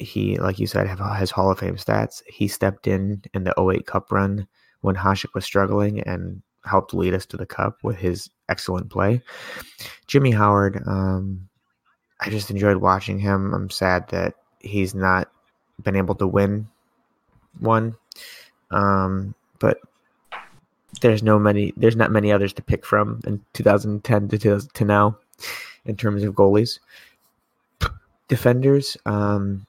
[0.00, 2.22] he, like you said, have, has Hall of Fame stats.
[2.26, 4.46] He stepped in in the 08 Cup run
[4.80, 9.22] when Hasek was struggling and helped lead us to the Cup with his excellent play.
[10.06, 11.48] Jimmy Howard, um,
[12.20, 13.54] I just enjoyed watching him.
[13.54, 15.30] I'm sad that he's not
[15.82, 16.68] been able to win
[17.60, 17.96] one.
[18.70, 19.78] Um, but
[21.00, 25.18] there's no many there's not many others to pick from in 2010 to to now.
[25.86, 26.80] in terms of goalies.
[28.28, 29.66] Defenders, um,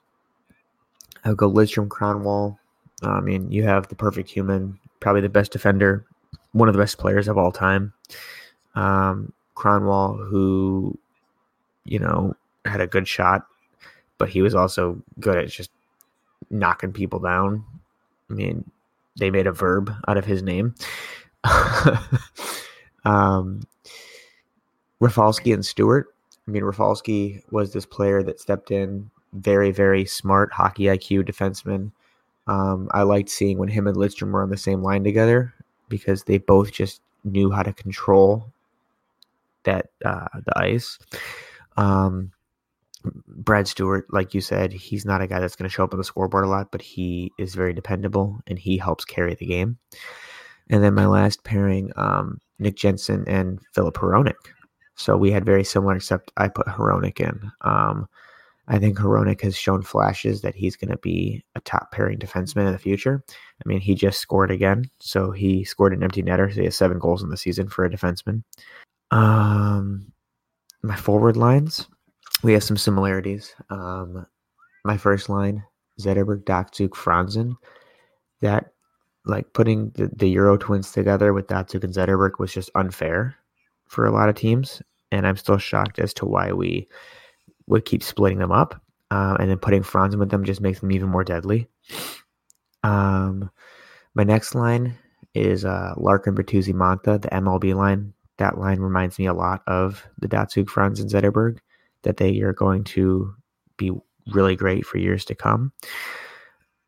[1.23, 2.57] I'll go Lidstrom, Kronwall.
[3.03, 6.05] I mean, you have the perfect human, probably the best defender,
[6.51, 7.93] one of the best players of all time.
[8.75, 10.97] Um, Kronwall, who,
[11.85, 13.45] you know, had a good shot,
[14.17, 15.71] but he was also good at just
[16.49, 17.63] knocking people down.
[18.29, 18.69] I mean,
[19.17, 20.75] they made a verb out of his name.
[23.05, 23.61] um,
[24.99, 26.13] Rafalski and Stuart.
[26.47, 31.91] I mean, Rafalski was this player that stepped in, very, very smart hockey IQ defenseman.
[32.47, 35.53] Um, I liked seeing when him and Lidstrom were on the same line together
[35.89, 38.51] because they both just knew how to control
[39.63, 40.97] that uh, the ice.
[41.75, 42.31] Um,
[43.27, 45.97] Brad Stuart, like you said, he's not a guy that's going to show up on
[45.97, 49.77] the scoreboard a lot, but he is very dependable and he helps carry the game.
[50.69, 54.33] And then my last pairing, um, Nick Jensen and Filip Hronek.
[54.95, 57.51] So we had very similar, except I put Hronek in.
[57.61, 58.09] Um,
[58.69, 62.67] I think Hronek has shown flashes that he's going to be a top pairing defenseman
[62.67, 63.23] in the future.
[63.29, 66.49] I mean, he just scored again, so he scored an empty netter.
[66.53, 68.43] So he has seven goals in the season for a defenseman.
[69.11, 70.11] Um,
[70.81, 71.87] my forward lines,
[72.43, 73.55] we have some similarities.
[73.69, 74.25] Um,
[74.83, 75.63] my first line,
[75.99, 77.55] Zetterberg, Datsyuk, Franzen.
[78.41, 78.73] That,
[79.25, 83.35] like, putting the, the Euro twins together with Datsyuk and Zetterberg was just unfair
[83.87, 86.87] for a lot of teams, and I'm still shocked as to why we
[87.67, 88.81] would keep splitting them up.
[89.09, 91.67] Uh, and then putting Franzen with them just makes them even more deadly.
[92.83, 93.49] Um,
[94.15, 94.97] my next line
[95.33, 98.13] is uh, Larkin, Bertuzzi, Mantha, the MLB line.
[98.37, 101.59] That line reminds me a lot of the Datsyuk, Franz, and Zetterberg,
[102.03, 103.33] that they are going to
[103.77, 103.91] be
[104.33, 105.71] really great for years to come.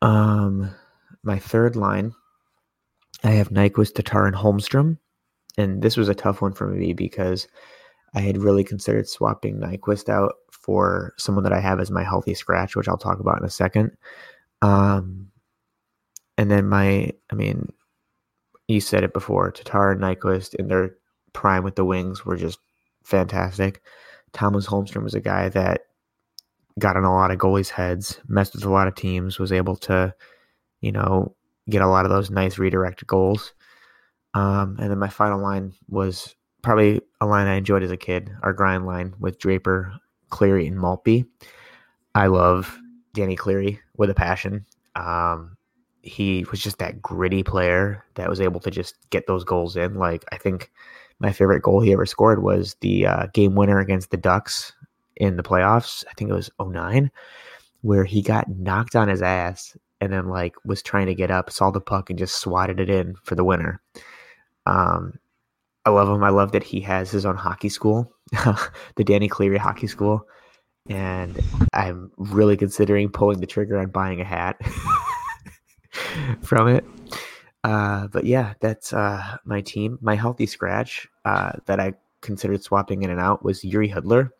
[0.02, 0.70] Um,
[1.22, 2.12] my third line,
[3.24, 4.98] I have Nyquist, Tatar, and Holmstrom
[5.60, 7.48] and this was a tough one for me because
[8.14, 12.34] I had really considered swapping Nyquist out for someone that I have as my healthy
[12.34, 13.96] scratch, which I'll talk about in a second.
[14.62, 15.30] Um,
[16.36, 17.72] and then my, I mean,
[18.68, 20.96] you said it before, Tatar and Nyquist in their
[21.32, 22.58] prime with the wings were just
[23.04, 23.82] fantastic.
[24.32, 25.82] Thomas Holmstrom was a guy that
[26.78, 29.76] got in a lot of goalies' heads, messed with a lot of teams, was able
[29.76, 30.14] to,
[30.80, 31.34] you know,
[31.68, 33.52] get a lot of those nice redirect goals.
[34.34, 38.30] Um, and then my final line was probably a line I enjoyed as a kid,
[38.42, 39.92] our grind line with Draper,
[40.30, 41.24] Cleary, and Maltby.
[42.14, 42.78] I love
[43.14, 44.64] Danny Cleary with a passion.
[44.96, 45.56] Um,
[46.02, 49.94] he was just that gritty player that was able to just get those goals in.
[49.94, 50.70] Like I think
[51.18, 54.72] my favorite goal he ever scored was the uh, game winner against the Ducks
[55.16, 56.04] in the playoffs.
[56.08, 57.10] I think it was 09,
[57.82, 61.50] where he got knocked on his ass and then like was trying to get up,
[61.50, 63.80] saw the puck and just swatted it in for the winner.
[64.64, 65.18] Um,
[65.84, 66.22] I love him.
[66.22, 70.26] I love that he has his own hockey school, the Danny Cleary Hockey School,
[70.88, 71.38] and
[71.72, 74.60] I'm really considering pulling the trigger on buying a hat
[76.42, 76.84] from it.
[77.64, 79.98] Uh, but yeah, that's uh, my team.
[80.02, 84.30] My healthy scratch uh, that I considered swapping in and out was Jiri Hudler.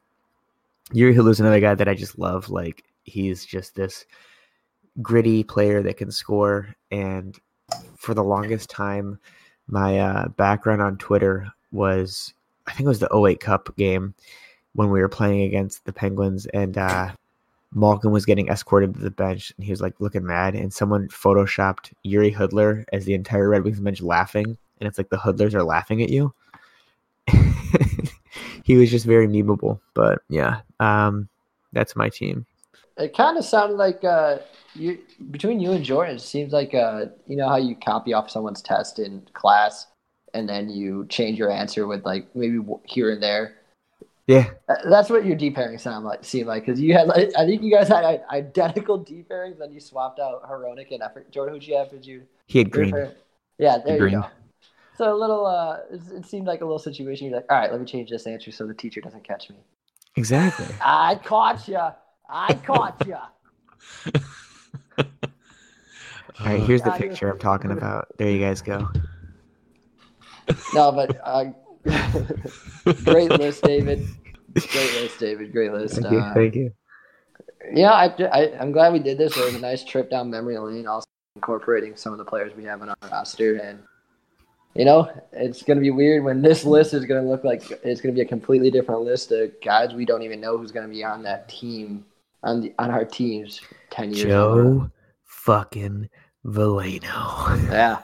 [0.92, 2.50] Jiri Hudler is another guy that I just love.
[2.50, 4.04] Like he's just this
[5.00, 7.38] gritty player that can score, and
[7.96, 9.18] for the longest time
[9.70, 12.34] my uh, background on Twitter was
[12.66, 14.14] I think it was the 08 Cup game
[14.74, 17.10] when we were playing against the Penguins and uh,
[17.72, 21.08] Malkin was getting escorted to the bench and he was like looking mad and someone
[21.08, 25.54] photoshopped Jiri Hudler as the entire Red Wings bench laughing and it's like the Hudlers
[25.54, 26.32] are laughing at you.
[28.64, 31.28] he was just very memeable, but yeah, um,
[31.72, 32.46] that's my team.
[33.00, 34.38] It kind of sounded like uh,
[34.74, 34.98] you
[35.30, 38.62] between you and Jordan, it seems like uh, you know how you copy off someone's
[38.62, 39.86] test in class,
[40.34, 43.54] and then you change your answer with like maybe here and there.
[44.26, 44.50] Yeah,
[44.84, 47.62] that's what your D pairing sound like seemed like because you had like I think
[47.62, 51.30] you guys had identical D pairings, then you swapped out Hronek and effort.
[51.32, 51.90] Jordan, who'd you have?
[51.90, 52.22] Did you?
[52.46, 52.94] He had green.
[53.58, 54.14] Yeah, there green.
[54.14, 54.26] you go.
[55.00, 57.28] So a little, uh, it seemed like a little situation.
[57.28, 59.56] You're like, all right, let me change this answer so the teacher doesn't catch me.
[60.16, 60.66] Exactly.
[60.82, 61.80] I caught you.
[62.30, 63.16] I caught you.
[64.98, 68.08] All right, here's the picture I'm talking about.
[68.16, 68.88] There you guys go.
[70.74, 71.44] No, but uh,
[73.04, 74.06] great list, David.
[74.54, 75.52] Great list, David.
[75.52, 76.00] Great list.
[76.00, 76.18] Thank you.
[76.18, 76.72] Uh, thank you.
[77.72, 79.36] Yeah, I, I, am glad we did this.
[79.36, 80.86] It was a nice trip down memory lane.
[80.86, 81.06] Also
[81.36, 83.80] incorporating some of the players we have on our roster, and
[84.74, 87.70] you know, it's going to be weird when this list is going to look like
[87.84, 90.72] it's going to be a completely different list of guys we don't even know who's
[90.72, 92.04] going to be on that team
[92.42, 93.60] on the on our teams
[93.90, 94.24] ten years.
[94.24, 94.90] Joe
[95.24, 96.08] fucking
[96.46, 97.70] Veleno.
[97.70, 98.02] Yeah.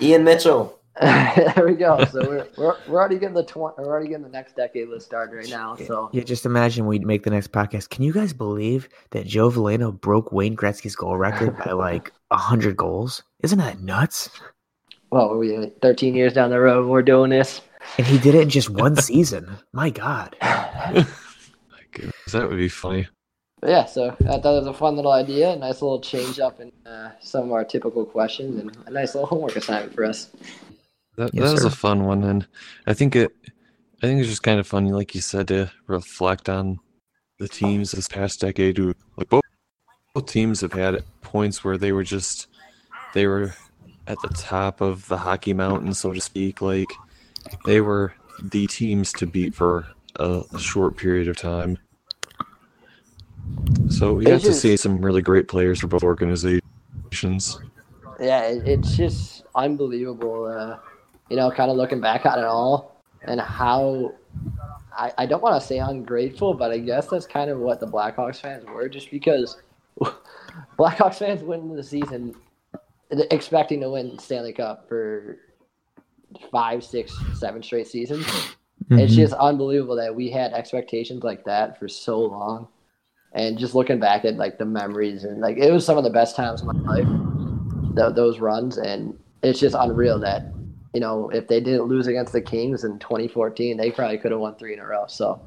[0.00, 0.78] Ian Mitchell.
[1.00, 2.04] there we go.
[2.06, 5.06] So we're, we're, we're already getting the tw- we're already getting the next decade list
[5.06, 5.76] started right now.
[5.76, 7.90] So Yeah, just imagine we'd make the next podcast.
[7.90, 12.76] Can you guys believe that Joe Veleno broke Wayne Gretzky's goal record by like hundred
[12.76, 13.22] goals?
[13.42, 14.28] Isn't that nuts?
[15.10, 17.60] well, we are 13 years down the road, we're doing this.
[17.96, 19.56] And he did it in just one season.
[19.72, 20.36] My God.
[20.42, 21.06] My
[21.92, 23.08] goodness, that would be funny.
[23.60, 26.38] But yeah, so I thought it was a fun little idea, a nice little change
[26.38, 30.04] up in uh, some of our typical questions, and a nice little homework assignment for
[30.04, 30.30] us.
[31.16, 32.46] That Yes, that was a fun one, and
[32.86, 33.32] I think it.
[34.00, 36.78] I think it's just kind of fun, like you said, to reflect on
[37.40, 38.78] the teams this past decade.
[38.78, 39.42] Who like both
[40.14, 42.46] both teams have had points where they were just
[43.12, 43.54] they were
[44.06, 46.62] at the top of the hockey mountain, so to speak.
[46.62, 46.92] Like
[47.64, 51.78] they were the teams to beat for a, a short period of time.
[53.90, 57.60] So we It's got to see some really great players for both organizations.
[58.20, 60.46] Yeah, it, it's just unbelievable.
[60.46, 60.78] Uh,
[61.30, 64.14] you know, kind of looking back on it all and how
[64.96, 67.86] I, I don't want to say ungrateful, but I guess that's kind of what the
[67.86, 69.56] Blackhawks fans were, just because
[70.78, 72.34] Blackhawks fans went into the season
[73.10, 75.38] expecting to win Stanley Cup for
[76.50, 78.26] five, six, seven straight seasons.
[78.90, 79.16] It's Mhm.
[79.16, 82.68] just unbelievable that we had expectations like that for so long.
[83.32, 86.10] And just looking back at like the memories and like it was some of the
[86.10, 87.08] best times of my life,
[87.96, 88.78] th- those runs.
[88.78, 90.52] And it's just unreal that,
[90.94, 94.40] you know, if they didn't lose against the Kings in 2014, they probably could have
[94.40, 95.04] won three in a row.
[95.08, 95.40] So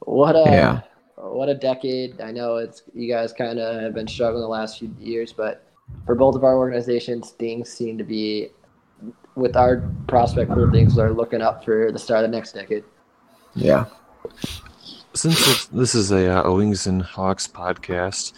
[0.00, 0.80] what a, Yeah.
[1.16, 2.20] what a decade.
[2.20, 5.62] I know it's, you guys kind of have been struggling the last few years, but
[6.04, 8.50] for both of our organizations, things seem to be
[9.34, 12.84] with our prospect pool, things are looking up for the start of the next decade.
[13.54, 13.86] Yeah.
[15.16, 18.34] Since this is a, uh, Wings and Hawks podcast,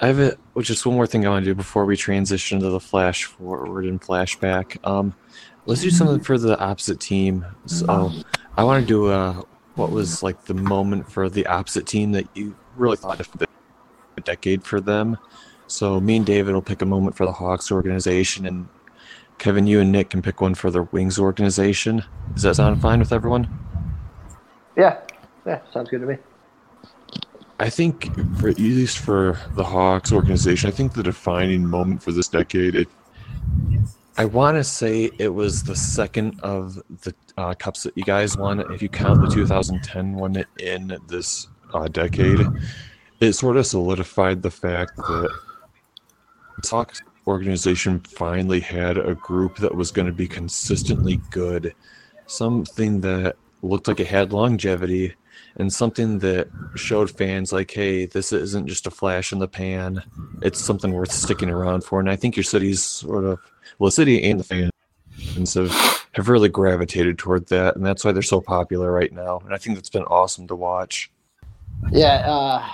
[0.00, 2.70] I have a, just one more thing I want to do before we transition to
[2.70, 4.76] the flash forward and flashback.
[4.84, 5.14] Um,
[5.66, 7.46] let's do something for the opposite team.
[7.66, 8.10] So
[8.56, 9.42] I want to do uh,
[9.76, 13.46] what was like the moment for the opposite team that you really thought of the
[14.16, 15.16] a decade for them.
[15.68, 18.68] So me and David will pick a moment for the Hawks organization, and
[19.38, 22.02] Kevin, you and Nick can pick one for the Wings organization.
[22.32, 23.48] Does that sound fine with everyone?
[24.76, 25.00] Yeah,
[25.46, 26.16] yeah, sounds good to me.
[27.60, 32.10] I think, for at least for the Hawks organization, I think the defining moment for
[32.10, 32.88] this decade, it,
[34.16, 38.36] I want to say it was the second of the uh, cups that you guys
[38.36, 38.60] won.
[38.72, 42.40] If you count the 2010 one in this uh, decade,
[43.20, 45.30] it sort of solidified the fact that
[46.62, 51.74] the Hawks organization finally had a group that was going to be consistently good,
[52.26, 55.14] something that looked like it had longevity,
[55.56, 60.02] and something that showed fans like, hey, this isn't just a flash in the pan.
[60.42, 62.00] It's something worth sticking around for.
[62.00, 63.38] And I think your city's sort of
[63.78, 68.12] well, the city and the fans have, have really gravitated toward that, and that's why
[68.12, 69.40] they're so popular right now.
[69.44, 71.10] And I think that's been awesome to watch.
[71.90, 72.68] Yeah, uh,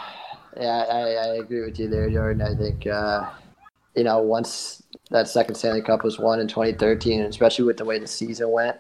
[0.57, 2.43] yeah, I, I agree with you there, Jordan.
[2.43, 3.31] I think uh,
[3.95, 7.85] you know once that second Stanley Cup was won in 2013, and especially with the
[7.85, 8.77] way the season went,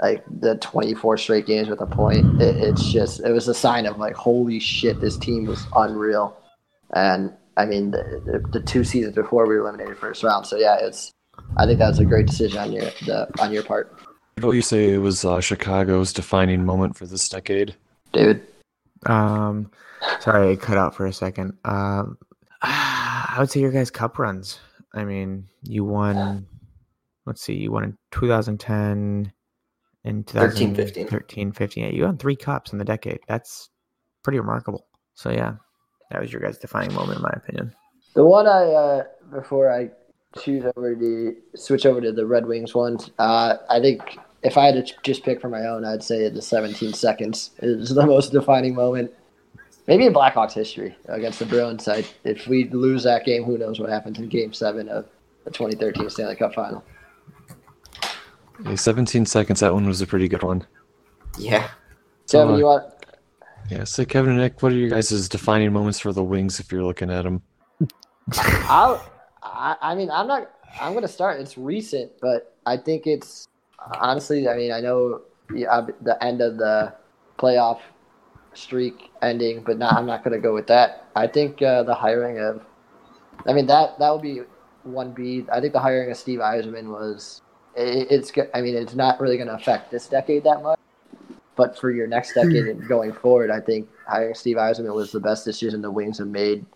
[0.00, 3.86] like the 24 straight games with a point, it, it's just it was a sign
[3.86, 6.36] of like holy shit, this team was unreal.
[6.94, 10.46] And I mean, the, the, the two seasons before we were eliminated first round.
[10.46, 11.12] So yeah, it's
[11.56, 13.96] I think that was a great decision on your the, on your part,
[14.40, 17.74] What you say it was uh, Chicago's defining moment for this decade?
[18.12, 18.42] David.
[19.06, 19.70] Um,
[20.20, 21.56] sorry, it cut out for a second.
[21.64, 22.18] Um,
[22.62, 24.58] I would say your guys' cup runs.
[24.94, 26.46] I mean, you won.
[27.26, 29.32] Let's see, you won in 2010
[30.06, 31.04] and 13, 15.
[31.04, 31.84] 2013, 15.
[31.84, 33.18] Yeah, you won three cups in the decade.
[33.26, 33.68] That's
[34.22, 34.86] pretty remarkable.
[35.14, 35.54] So yeah,
[36.10, 37.74] that was your guys' defining moment, in my opinion.
[38.14, 39.90] The one I uh, before I
[40.40, 44.66] choose over the switch over to the Red Wings ones, uh, I think if I
[44.66, 48.32] had to just pick for my own, I'd say the 17 seconds is the most
[48.32, 49.12] defining moment,
[49.86, 51.88] maybe in Blackhawks history against the Bruins.
[51.88, 55.06] I, if we lose that game, who knows what happens in Game Seven of
[55.44, 56.84] the 2013 Stanley Cup Final.
[58.64, 59.60] Yeah, 17 seconds.
[59.60, 60.66] That one was a pretty good one.
[61.38, 61.68] Yeah.
[62.28, 62.92] Kevin, uh, you want?
[63.70, 63.84] Yeah.
[63.84, 66.84] So Kevin and Nick, what are you guys' defining moments for the Wings if you're
[66.84, 67.42] looking at them?
[68.38, 69.04] I'll,
[69.42, 70.50] I, I mean, I'm not.
[70.80, 71.40] I'm going to start.
[71.40, 73.48] It's recent, but I think it's
[74.00, 74.48] honestly.
[74.48, 75.22] I mean, I know
[75.54, 76.94] yeah, the end of the
[77.38, 77.80] playoff
[78.54, 81.06] streak ending, but not, I'm not going to go with that.
[81.14, 82.64] I think uh, the hiring of.
[83.46, 84.40] I mean that that would be
[84.82, 85.44] one B.
[85.52, 87.42] I think the hiring of Steve Yzerman was.
[87.76, 88.30] It, it's.
[88.30, 90.78] go- I mean, it's not really going to affect this decade that much.
[91.56, 95.20] But for your next decade and going forward, I think hiring Steve Yzerman was the
[95.20, 96.66] best decision the Wings have made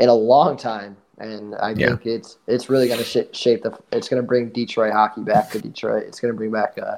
[0.00, 0.96] in a long time.
[1.18, 1.88] and I Yeah.
[1.88, 3.76] think it's it's really going to sh- shape the.
[3.90, 6.04] It's going to bring Detroit hockey back to Detroit.
[6.04, 6.96] It's going to bring back uh,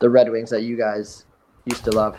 [0.00, 1.24] the Red Wings that you guys
[1.64, 2.18] used to love,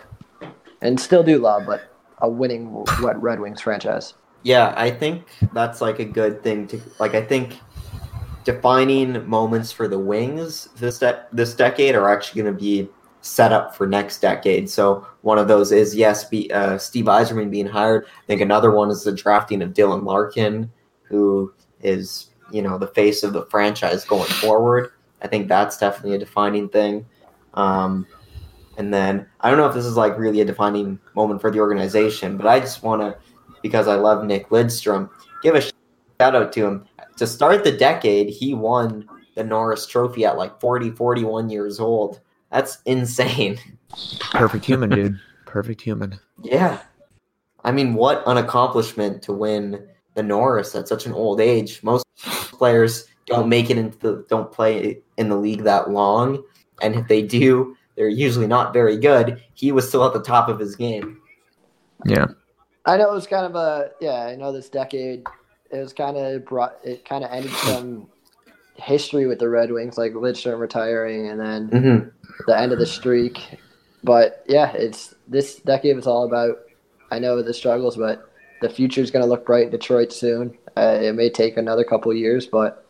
[0.82, 1.82] and still do love, but
[2.20, 2.68] a winning
[3.02, 4.14] what Red Wings franchise.
[4.42, 7.14] Yeah, I think that's like a good thing to like.
[7.14, 7.60] I think
[8.46, 12.88] defining moments for the Wings this de- this decade are actually going to be
[13.22, 14.70] set up for next decade.
[14.70, 18.06] So one of those is yes, be, uh, Steve Yzerman being hired.
[18.06, 20.72] I think another one is the drafting of Dylan Larkin,
[21.04, 24.92] who is you know the face of the franchise going forward.
[25.22, 27.06] I think that's definitely a defining thing.
[27.56, 28.06] Um,
[28.78, 31.60] and then I don't know if this is like really a defining moment for the
[31.60, 33.18] organization, but I just want to,
[33.64, 35.10] because I love Nick Lidstrom,
[35.42, 36.86] give a shout out to him.
[37.18, 42.20] To start the decade, he won the Norris Trophy at like 40, 41 years old.
[42.52, 43.58] That's insane.
[44.32, 45.20] Perfect human, dude.
[45.46, 46.20] Perfect human.
[46.42, 46.80] Yeah.
[47.64, 51.82] I mean, what an accomplishment to win the Norris at such an old age.
[51.84, 56.44] Most players don't make it into the, don't play in the league that long,
[56.82, 59.42] and if they do, they're usually not very good.
[59.54, 61.22] He was still at the top of his game.
[62.06, 62.26] Yeah.
[62.86, 64.28] I know it was kind of a yeah.
[64.28, 65.26] I know this decade
[65.72, 68.08] it was kind of brought it kind of ended some
[68.76, 72.10] history with the Red Wings, like Lidstrom retiring, and then Mm-hmm.
[72.48, 73.60] the end of the streak.
[74.04, 76.58] But yeah, it's this decade was all about.
[77.12, 78.30] I know the struggles, but
[78.62, 80.58] the future is going to look bright in Detroit soon.
[80.76, 82.86] Uh, it may take another couple of years, but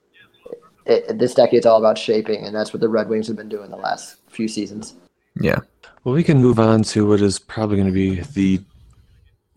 [0.85, 3.69] it, this decade's all about shaping, and that's what the Red Wings have been doing
[3.69, 4.95] the last few seasons.
[5.39, 5.59] Yeah.
[6.03, 8.61] Well, we can move on to what is probably going to be the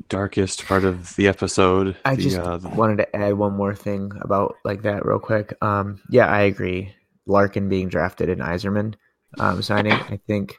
[0.09, 1.97] darkest part of the episode.
[2.05, 5.19] I the, just uh, the- wanted to add one more thing about like that real
[5.19, 5.55] quick.
[5.63, 6.95] Um, yeah, I agree.
[7.27, 8.95] Larkin being drafted and Yzerman
[9.39, 10.59] um, signing, I think,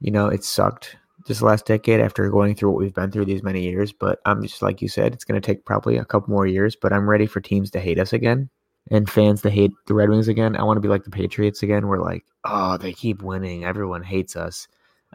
[0.00, 0.96] you know, it sucked
[1.26, 3.92] this last decade after going through what we've been through these many years.
[3.92, 6.76] But I'm just like you said, it's going to take probably a couple more years.
[6.76, 8.48] But I'm ready for teams to hate us again
[8.90, 10.56] and fans to hate the Red Wings again.
[10.56, 11.88] I want to be like the Patriots again.
[11.88, 13.64] We're like, oh, they keep winning.
[13.64, 14.68] Everyone hates us.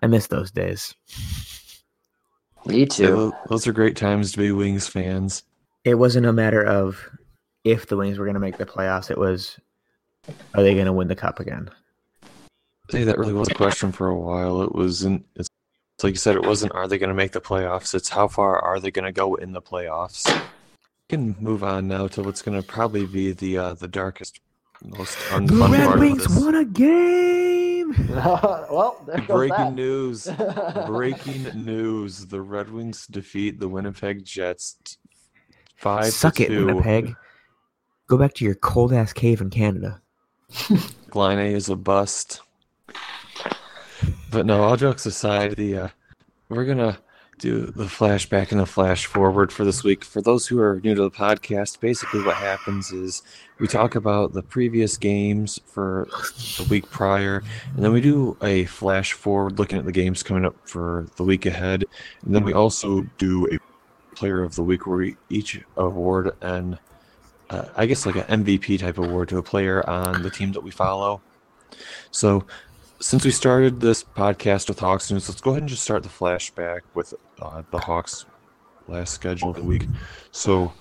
[0.04, 0.96] I miss those days.
[2.66, 3.08] Me too.
[3.08, 5.44] tho- those are great times to be Wings fans.
[5.84, 7.10] it wasn't a matter of
[7.64, 9.10] if the Wings were going to make the playoffs.
[9.10, 9.60] It was,
[10.54, 11.70] are they going to win the cup again?
[12.90, 14.62] Hey, that really was a question for a while.
[14.62, 15.26] It wasn't.
[15.36, 15.48] It's,
[15.98, 16.36] it's like you said.
[16.36, 16.74] It wasn't.
[16.74, 17.94] Are they going to make the playoffs?
[17.94, 20.32] It's how far are they going to go in the playoffs?
[20.36, 24.42] We can move on now to what's going to probably be the uh, the darkest,
[24.84, 26.56] most unfun part of this.
[26.56, 27.51] a game.
[28.10, 29.74] well, there goes Breaking that.
[29.74, 30.30] news!
[30.88, 32.26] Breaking news!
[32.26, 34.96] The Red Wings defeat the Winnipeg Jets t-
[35.76, 36.66] five Suck to it, two.
[36.68, 37.16] Winnipeg.
[38.08, 40.02] Go back to your cold ass cave in Canada.
[41.14, 42.42] Laine is a bust.
[44.32, 45.88] But no, all jokes aside, the uh,
[46.50, 46.98] we're gonna
[47.42, 50.06] do the flashback and the flash forward for this week.
[50.06, 53.24] For those who are new to the podcast, basically what happens is
[53.60, 56.08] we talk about the previous games for
[56.58, 57.44] the week prior,
[57.76, 61.24] and then we do a flash forward looking at the games coming up for the
[61.24, 61.84] week ahead,
[62.24, 66.78] and then we also do a player of the week where we each award an
[67.50, 70.62] uh, I guess like an MVP type award to a player on the team that
[70.62, 71.22] we follow.
[72.12, 72.46] So,
[73.02, 76.10] since we started this podcast with Hawks news, let's go ahead and just start the
[76.10, 78.26] flashback with uh, the Hawks
[78.88, 79.88] last schedule of the week.
[80.32, 80.72] So,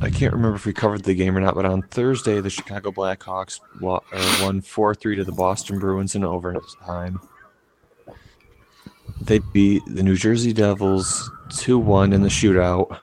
[0.00, 2.92] I can't remember if we covered the game or not, but on Thursday, the Chicago
[2.92, 7.20] Blackhawks uh, won 4 3 to the Boston Bruins in overtime.
[9.20, 13.00] They beat the New Jersey Devils 2 1 in the shootout.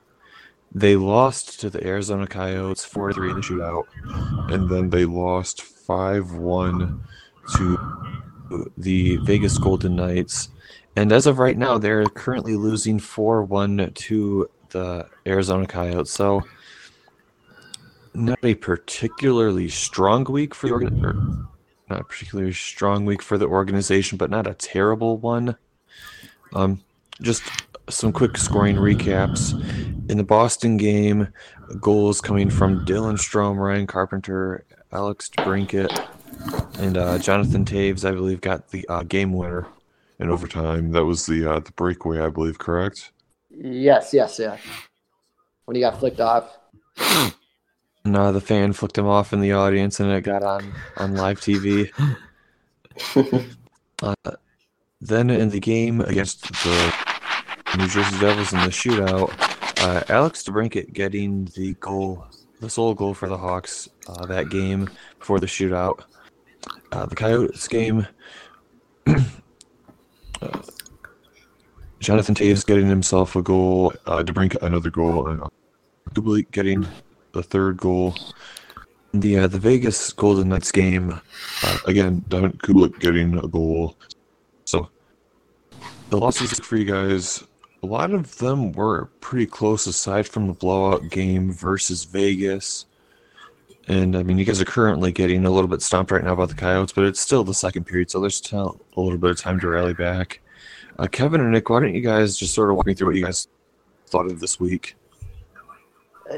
[0.74, 3.86] They lost to the Arizona Coyotes 4 3 in the shootout.
[4.52, 7.04] And then they lost 5 1
[7.58, 10.50] to the Vegas Golden Knights.
[10.96, 16.12] And as of right now, they're currently losing 4 1 to the Arizona Coyotes.
[16.12, 16.44] So,
[18.14, 21.14] not a particularly strong week for the organ- or
[21.90, 25.58] not a particularly strong week for the organization, but not a terrible one.
[26.54, 26.82] Um,
[27.22, 27.44] just
[27.90, 29.54] some quick scoring recaps.
[30.10, 31.28] In the Boston game,
[31.80, 36.08] goals coming from Dylan Strome, Ryan Carpenter, Alex DeBrincat,
[36.80, 39.68] and uh, Jonathan Toews, I believe, got the uh, game winner.
[40.20, 43.12] In overtime, that was the uh, the breakaway, I believe, correct?
[43.50, 44.58] Yes, yes, yeah.
[45.66, 46.58] When he got flicked off.
[48.06, 51.16] And uh, the fan flicked him off in the audience, and it got on on
[51.16, 51.90] live TV.
[54.04, 54.14] uh,
[55.02, 56.94] then in the game against the
[57.80, 59.34] New Jersey Devils in the shootout,
[59.82, 62.26] uh, Alex DeBrincat getting the goal,
[62.60, 64.88] the sole goal for the Hawks uh, that game
[65.18, 66.02] before the shootout.
[66.92, 68.08] Uh, the Coyotes game,
[72.00, 75.42] Jonathan Toews getting himself a goal, uh, DeBrincat another goal, and
[76.14, 76.86] Kubalik getting
[77.32, 78.16] the third goal.
[79.14, 81.20] The uh, the Vegas Golden Knights game,
[81.64, 83.98] uh, again, Don Kubalik getting a goal.
[84.66, 84.90] So
[86.10, 87.44] the losses for you guys,
[87.82, 92.86] a lot of them were pretty close aside from the blowout game versus Vegas.
[93.88, 96.48] And I mean, you guys are currently getting a little bit stomped right now by
[96.48, 99.38] the Coyotes, but it's still the second period, so there's still a little bit of
[99.40, 100.40] time to rally back.
[100.98, 103.16] Uh, Kevin and Nick, why don't you guys just sort of walk me through what
[103.16, 103.48] you guys
[104.08, 104.96] thought of this week?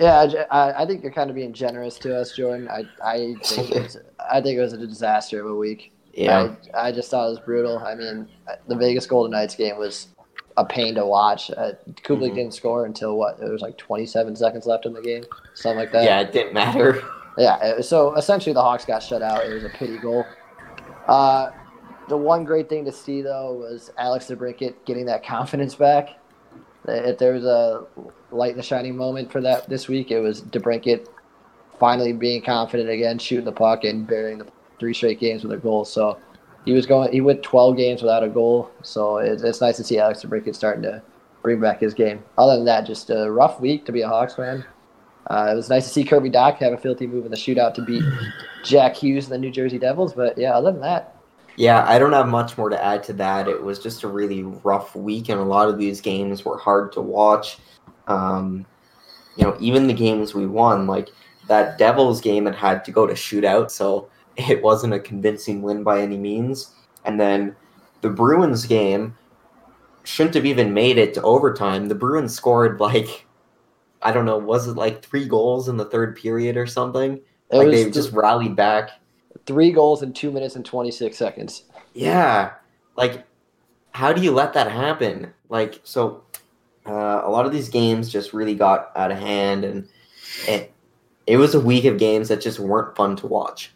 [0.02, 2.68] Yeah, I, I think you're kind of being generous to us, Jordan.
[2.68, 5.94] I, I think it was, I think it was a disaster of a week.
[6.14, 6.56] Yeah.
[6.74, 7.78] I, I just thought it was brutal.
[7.80, 8.28] I mean,
[8.68, 10.08] the Vegas Golden Knights game was
[10.58, 11.52] a pain to watch.
[11.52, 11.74] Uh,
[12.04, 12.36] Kubalik Mhm.
[12.36, 13.40] didn't score until what?
[13.40, 15.24] It was like 27 seconds left in the game,
[15.54, 16.04] something like that.
[16.04, 17.02] yeah, it didn't matter.
[17.38, 19.46] Yeah, so essentially the Hawks got shut out.
[19.46, 20.26] It was a pity goal.
[21.08, 21.52] Uh,
[22.10, 26.10] the one great thing to see though was Alex DeBrincat getting that confidence back.
[26.88, 27.86] If there was a
[28.32, 31.08] light in the shining moment for that this week, it was DeBrincat
[31.80, 34.48] finally being confident again, shooting the puck and burying the
[34.80, 35.84] three straight games with a goal.
[35.86, 36.18] So
[36.66, 37.12] he was going.
[37.12, 38.72] He went 12 games without a goal.
[38.84, 41.02] So it's, it's nice to see Alex DeBrincat starting to
[41.42, 42.24] bring back his game.
[42.38, 44.66] Other than that, just a rough week to be a Hawks fan.
[45.30, 47.74] Uh, it was nice to see Kirby Dach have a filthy move in the shootout
[47.76, 48.04] to beat
[48.64, 50.14] Jack Hughes and the New Jersey Devils.
[50.14, 51.16] But yeah, other than that,
[51.58, 53.48] Yeah, I don't have much more to add to that.
[53.48, 56.94] It was just a really rough week, and a lot of these games were hard
[56.94, 57.58] to watch.
[58.08, 58.66] Um,
[59.36, 61.10] you know, even the games we won, like
[61.48, 65.84] that Devils game, that had to go to shootout, so it wasn't a convincing win
[65.84, 66.74] by any means.
[67.04, 67.56] And then
[68.02, 69.18] the Bruins game
[70.04, 71.90] shouldn't have even made it to overtime.
[71.90, 73.27] The Bruins scored like
[74.08, 77.20] I don't know, was it like three goals in the third period or something?
[77.52, 78.92] it like they th- just rallied back.
[79.46, 81.64] three goals in two minutes and 26 seconds.
[81.94, 82.54] Yeah,
[82.96, 83.26] like
[83.92, 85.34] how do you let that happen?
[85.50, 86.24] Like so,
[86.86, 89.90] uh, a lot of these games just really got out of hand, and
[90.48, 90.72] it
[91.26, 93.74] it was a week of games that just weren't fun to watch.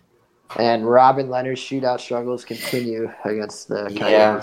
[0.57, 4.41] And Robin Lehner's shootout struggles continue against the Yeah.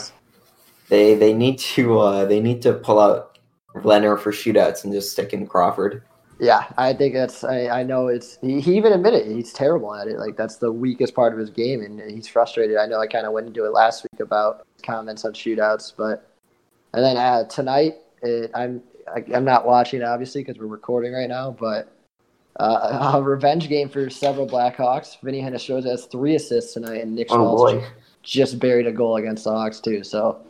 [0.91, 3.28] They they need to uh, they need to pull out
[3.83, 6.03] Lehner for shootouts and just stick in Crawford.
[6.41, 7.43] Yeah, I think that's.
[7.43, 8.39] I, I know it's.
[8.41, 10.19] He, he even admitted he's terrible at it.
[10.19, 12.77] Like that's the weakest part of his game, and he's frustrated.
[12.77, 16.31] I know I kind of went into it last week about comments on shootouts, but
[16.93, 21.29] and then uh, tonight it, I'm I, I'm not watching obviously because we're recording right
[21.29, 21.93] now, but
[22.61, 25.21] uh, a revenge game for several Blackhawks.
[25.23, 27.87] Vinnie Hinostroza has three assists tonight, and Nick Oh Schmaltz
[28.23, 30.05] just buried a goal against the Hawks too.
[30.05, 30.45] So,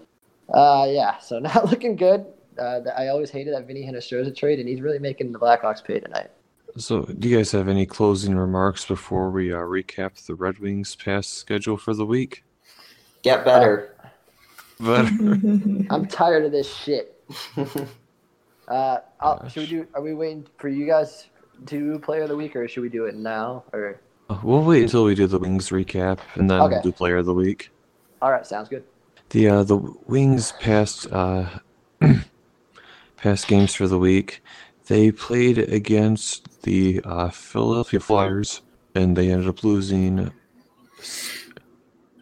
[0.53, 2.26] uh, yeah, so not looking good.
[2.59, 6.01] Uh, I always hated that Vinnie Hinostroza trade, and he's really making the Blackhawks pay
[6.01, 6.31] tonight.
[6.77, 10.95] So, do you guys have any closing remarks before we uh, recap the Red Wings
[10.97, 12.45] past schedule for the week?
[13.23, 13.95] get better.
[14.81, 15.07] But
[15.91, 17.21] I'm tired of this shit.
[18.69, 19.87] Uh, I'll, should we do?
[19.95, 21.29] Are we waiting for you guys
[21.67, 23.65] to player of the week, or should we do it now?
[23.73, 23.99] Or
[24.43, 26.75] we'll wait until we do the Wings recap, and then Okay.
[26.75, 27.71] we'll do Player of the Week.
[28.21, 28.85] all right, sounds good.
[29.31, 31.47] The uh, the Wings past uh,
[33.19, 34.43] past games for the week,
[34.87, 38.62] they played against the uh, Philadelphia Flyers,
[38.95, 40.33] and they ended up losing.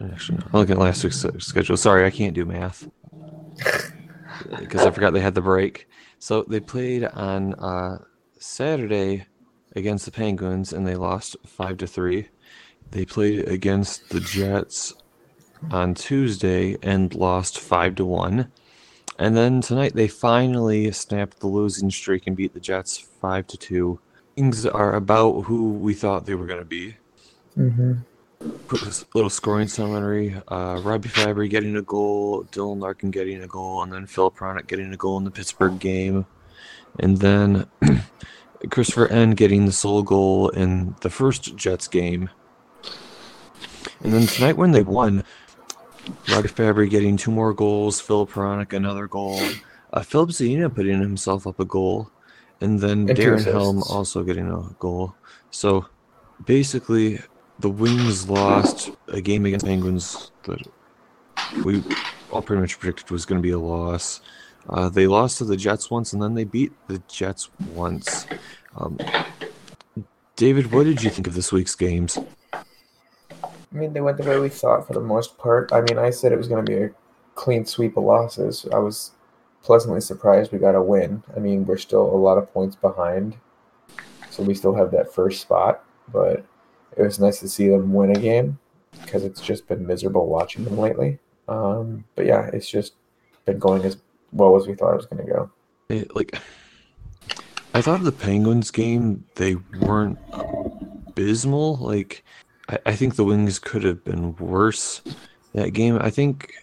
[0.03, 1.77] Actually, no, looking at last week's schedule.
[1.77, 2.89] Sorry, I can't do math
[4.59, 5.89] because I forgot they had the break.
[6.19, 7.99] So they played on uh,
[8.39, 9.27] Saturday
[9.75, 12.29] against the Penguins, and they lost five to three.
[12.91, 14.95] They played against the Jets
[15.71, 18.51] on Tuesday and lost five to one.
[19.19, 23.57] And then tonight they finally snapped the losing streak and beat the Jets five to
[23.57, 24.01] two.
[24.37, 26.97] Things are about who we thought they were going to be.
[27.55, 27.93] hmm
[28.69, 28.83] Quick
[29.15, 33.93] little scoring summary: uh, Robby Fabbri getting a goal, Dylan Larkin getting a goal, and
[33.93, 36.27] then Filip Hronek getting a goal in the Pittsburgh game,
[36.99, 37.67] and then
[38.67, 42.31] Christoffer Ehn getting the sole goal in the first Jets game.
[44.01, 45.25] And then tonight when they won,
[46.31, 49.41] Robby Fabbri getting two more goals, Filip Hronek another goal,
[49.93, 52.11] uh, Filip Zadina putting himself up a goal,
[52.61, 55.15] and then And Darren Helm also getting a goal.
[55.51, 55.87] So
[56.45, 57.21] basically,
[57.59, 60.67] the Wings lost a game against Penguins that
[61.65, 61.83] we
[62.31, 64.21] all pretty much predicted was going to be a loss.
[64.69, 68.27] Uh, they lost to the Jets once, and then they beat the Jets once.
[68.77, 68.99] Um,
[70.35, 72.19] David, what did you think of this week's games?
[73.73, 75.73] I mean, they went the way we thought for the most part.
[75.73, 76.91] I mean, I said it was going to be a
[77.35, 78.67] clean sweep of losses.
[78.73, 79.13] I was
[79.63, 81.23] pleasantly surprised we got a win.
[81.37, 83.37] I mean, we're still a lot of points behind,
[84.31, 85.85] so we still have that first spot.
[86.13, 86.45] But
[86.97, 88.59] it was nice to see them win a game
[89.03, 91.19] because it's just been miserable watching them lately.
[91.49, 92.95] Um, but yeah, it's just
[93.45, 93.99] been going as
[94.33, 95.51] well as we thought it was going to go.
[95.89, 96.39] It, like,
[97.75, 100.19] I thought the Penguins game they weren't
[101.09, 101.77] abysmal.
[101.77, 102.25] Like
[102.69, 105.03] I, I think the Wings could have been worse
[105.55, 105.99] that game.
[106.01, 106.55] I think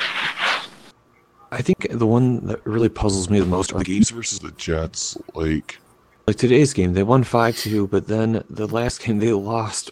[0.00, 4.50] I think the one that really puzzles me the most are the games versus the
[4.52, 5.16] Jets.
[5.34, 5.78] Like
[6.26, 9.90] like today's game, they won five two, but then the last game they lost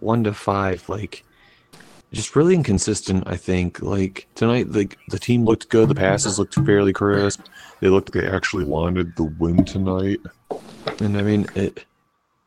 [0.00, 0.88] one to five.
[0.88, 1.24] Like
[2.12, 3.24] just really inconsistent.
[3.26, 5.88] I think like tonight, like the team looked good.
[5.88, 7.42] The passes looked fairly crisp.
[7.80, 10.20] They looked like they actually wanted the win tonight.
[11.00, 11.84] And I mean, it.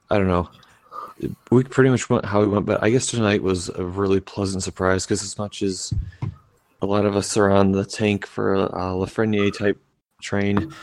[0.09, 0.49] I don't know.
[1.51, 4.63] We pretty much went how we went, but I guess tonight was a really pleasant
[4.63, 5.93] surprise because as much as
[6.81, 9.77] a lot of us are on the tank for a Lafreniere type
[10.21, 10.73] train,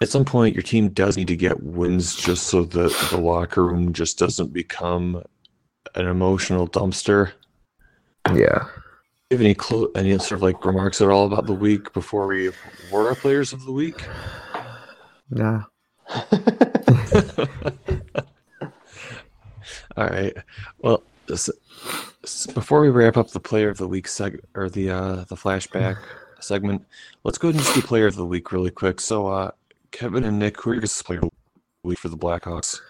[0.00, 3.64] at some point your team does need to get wins just so that the locker
[3.64, 5.22] room just doesn't become
[5.94, 7.32] an emotional dumpster.
[8.34, 8.68] Yeah.
[9.28, 11.92] Do you have any clo- any sort of like remarks at all about the week
[11.92, 12.50] before we
[12.88, 14.04] award our players of the week?
[15.30, 15.64] Nah.
[19.96, 20.36] All right.
[20.78, 21.48] Well, this,
[22.24, 25.36] s- before we wrap up the player of the week seg or the uh the
[25.36, 25.98] flashback
[26.40, 26.84] segment,
[27.24, 29.00] let's go ahead and just do player of the week really quick.
[29.00, 29.50] So, uh,
[29.92, 31.30] Kevin and Nick, who are your player of the
[31.88, 32.80] week for the Blackhawks?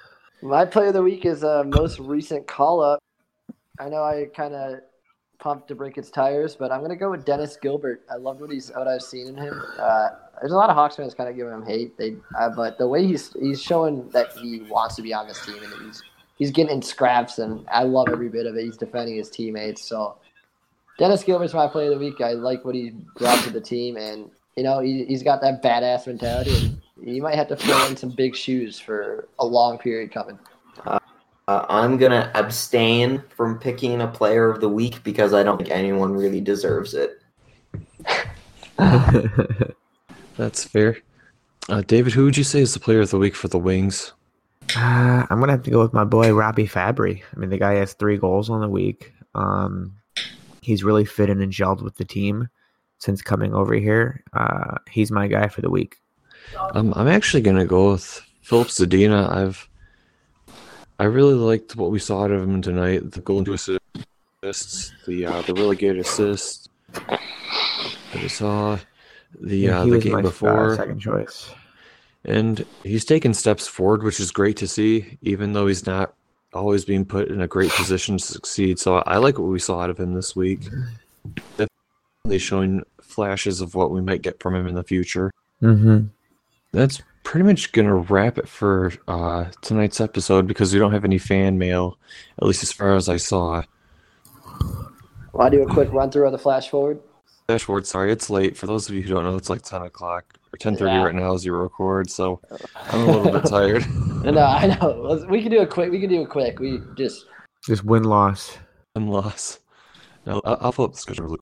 [0.43, 3.01] My player of the week is uh, most recent call up.
[3.79, 4.81] I know I kind of
[5.39, 8.03] pumped to break its tires, but I'm gonna go with Dennis Gilbert.
[8.11, 9.63] I loved what he's what I've seen in him.
[9.79, 10.09] Uh,
[10.41, 11.97] there's a lot of Hawks fans kind of giving him hate.
[11.97, 15.45] They, uh, but the way he's he's showing that he wants to be on this
[15.45, 16.03] team and he's
[16.37, 18.65] he's getting in scraps, and I love every bit of it.
[18.65, 19.83] He's defending his teammates.
[19.83, 20.17] So
[20.99, 22.21] Dennis Gilbert's my player of the week.
[22.21, 25.63] I like what he brought to the team, and you know he, he's got that
[25.63, 26.57] badass mentality.
[26.57, 30.39] And he might have to fill in some big shoes for a long period coming.
[30.87, 30.99] Uh,
[31.49, 36.13] I'm gonna abstain from picking a player of the week because I don't think anyone
[36.13, 37.23] really deserves it.
[40.37, 40.99] That's fair.
[41.69, 44.13] Uh, David, who would you say is the player of the week for the Wings?
[44.75, 47.23] Uh, I'm gonna have to go with my boy Robby Fabbri.
[47.35, 49.13] I mean, the guy has three goals on the week.
[49.35, 49.97] Um,
[50.61, 52.49] he's really fit in and gelled with the team
[52.99, 54.25] since coming over here.
[54.33, 55.97] Uh, he's my guy for the week.
[56.75, 59.31] Um, I'm actually gonna go with Filip Zadina.
[59.31, 59.69] I've
[60.99, 63.11] I really liked what we saw out of him tonight.
[63.11, 67.21] The goal and assists, the uh, the really good assist that
[68.15, 68.79] we saw,
[69.39, 71.51] the Yeah, uh, the game uh, before, second choice.
[72.27, 75.17] And he's taken steps forward, which is great to see.
[75.23, 76.15] Even though he's not
[76.53, 79.81] always being put in a great position to succeed, so I like what we saw
[79.81, 80.69] out of him this week.
[81.57, 85.31] Definitely showing flashes of what we might get from him in the future.
[85.63, 86.07] Mm-hmm.
[86.73, 91.19] That's pretty much gonna wrap it for uh, tonight's episode because we don't have any
[91.19, 91.99] fan mail,
[92.39, 93.63] at least as far as I saw.
[95.33, 96.99] Want to do a quick run through of the flash forward?
[97.47, 98.57] Flash forward, sorry, it's late.
[98.57, 101.05] For those of you who don't know, it's like ten o'clock or ten thirty Yeah.
[101.05, 102.41] right now as you record, so
[102.91, 103.85] I'm a little bit tired.
[104.27, 105.25] No, I know.
[105.31, 105.93] We can do a quick.
[105.93, 106.59] We can do a quick.
[106.59, 107.27] We just
[107.65, 108.59] Just win loss.
[108.97, 109.07] I'm.
[109.09, 109.23] Now
[110.27, 111.39] I'll, I'll pull up the schedule really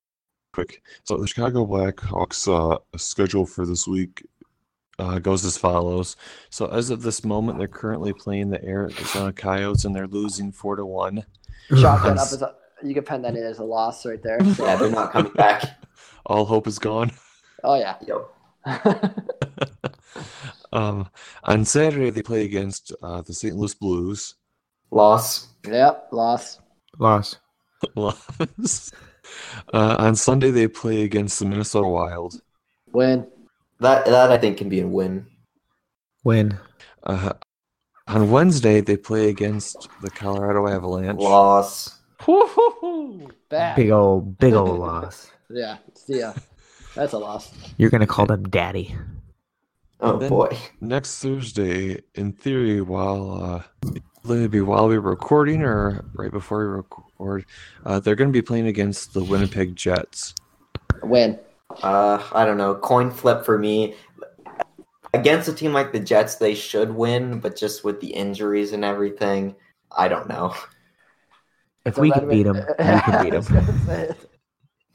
[0.53, 0.83] quick.
[1.05, 4.27] So the Chicago Blackhawks uh, schedule for this week
[4.99, 6.17] uh, goes as follows.
[6.51, 10.77] So as of this moment, they're currently playing the Arizona Coyotes and they're losing four
[10.77, 11.25] to one.
[11.81, 12.55] chalk that up as a.
[12.83, 14.37] You can pen that in as a loss right there.
[14.43, 15.83] Yeah, they're not coming back.
[16.27, 17.13] All hope is gone.
[17.63, 17.97] Oh yeah.
[18.07, 18.29] Yo.
[20.73, 21.09] um,
[21.45, 23.57] on Saturday, they play against uh, the St.
[23.57, 24.37] Louis Blues.
[24.91, 25.49] Loss.
[25.67, 26.09] yep.
[26.13, 26.61] Loss.
[26.99, 27.37] Loss.
[27.97, 28.93] Loss.
[29.73, 32.41] uh, on Sunday, they play against the Minnesota Wild.
[32.93, 33.27] Win.
[33.81, 35.27] That that I think can be a win.
[36.23, 36.59] Win.
[37.03, 37.33] Uh,
[38.07, 41.21] on Wednesday, they play against the Colorado Avalanche.
[41.21, 41.99] Loss.
[43.77, 45.31] Big old, big old loss.
[45.51, 45.79] Yeah.
[45.95, 46.33] See ya.
[46.95, 47.53] That's a loss.
[47.77, 48.95] You're gonna call them daddy.
[50.01, 50.57] Oh Then- boy.
[50.81, 53.91] Next Thursday, in theory, while uh,
[54.25, 57.47] maybe while we're recording or right before we record,
[57.87, 60.35] uh, they're going to be playing against the Winnipeg Jets.
[61.03, 61.39] Win.
[61.83, 62.75] Uh, I don't know.
[62.75, 63.95] Coin flip for me.
[65.15, 68.85] Against a team like the Jets, they should win, but just with the injuries and
[68.85, 69.55] everything,
[69.97, 70.55] I don't know.
[71.87, 74.17] If So we that can beat them, we can beat them.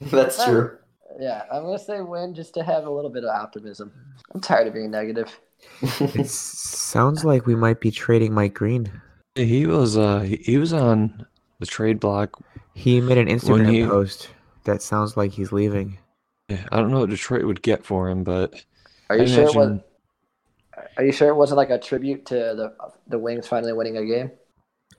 [0.02, 0.76] That's true.
[1.20, 3.92] Yeah, I'm gonna say win just to have a little bit of optimism.
[4.34, 5.38] I'm tired of being negative.
[6.00, 8.90] It sounds like we might be trading Mike Green.
[9.34, 11.26] He was uh, he, he was on
[11.58, 12.42] the trade block.
[12.72, 14.30] He made an Instagram he- post
[14.64, 15.98] that sounds like he's leaving.
[16.48, 18.64] I don't know what Detroit would get for him, but
[19.10, 19.80] Are you I sure it was?
[20.96, 22.74] Are you sure it wasn't like a tribute to the
[23.08, 24.30] the Wings finally winning a game?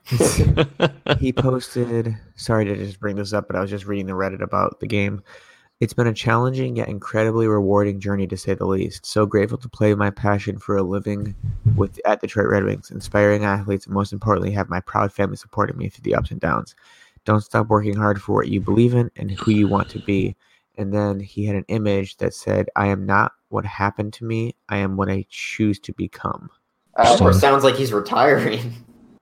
[1.19, 4.41] he posted sorry to just bring this up but i was just reading the reddit
[4.41, 5.21] about the game
[5.81, 9.03] It's been a challenging yet incredibly rewarding journey to say the least.
[9.03, 11.35] So grateful to play my passion for a living
[11.75, 15.77] with at Detroit Red Wings, inspiring athletes, and most importantly, have my proud family supporting
[15.77, 16.75] me through the ups and downs.
[17.25, 20.35] Don't stop working hard for what you believe in and who you want to be.
[20.77, 24.55] And then he had an image that said, I am not what happened to me,
[24.69, 26.51] I am what I choose to become.
[26.95, 28.71] Uh, Sure, sounds like he's retiring.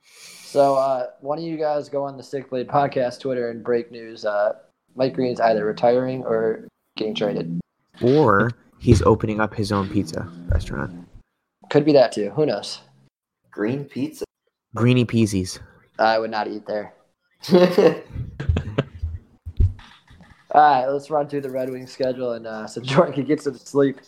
[0.03, 3.91] So, uh, one of you guys go on the Stick Blade podcast Twitter and break
[3.91, 4.25] news.
[4.25, 4.53] Uh,
[4.95, 6.67] Mike Green's either retiring or
[6.97, 7.59] getting traded.
[8.01, 11.07] Or he's opening up his own pizza restaurant.
[11.69, 12.29] Could be that too.
[12.31, 12.81] Who knows?
[13.51, 14.25] Green pizza.
[14.75, 15.59] Greeny Peasies.
[15.97, 16.93] I would not eat there.
[20.51, 23.41] All right, let's run through the Red Wings schedule, and uh, so Jordan can get
[23.41, 23.99] some sleep.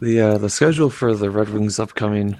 [0.00, 2.36] The uh, the schedule for the Red Wings upcoming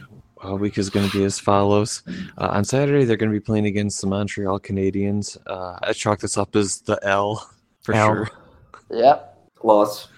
[0.46, 2.02] uh, week is going to be as follows.
[2.38, 5.36] Uh, on Saturday, they're going to be playing against the Montreal Canadiens.
[5.46, 7.50] Uh, I chalk this up as the L
[7.86, 8.06] for L.
[8.14, 8.30] sure.
[8.90, 10.08] Yep, Loss.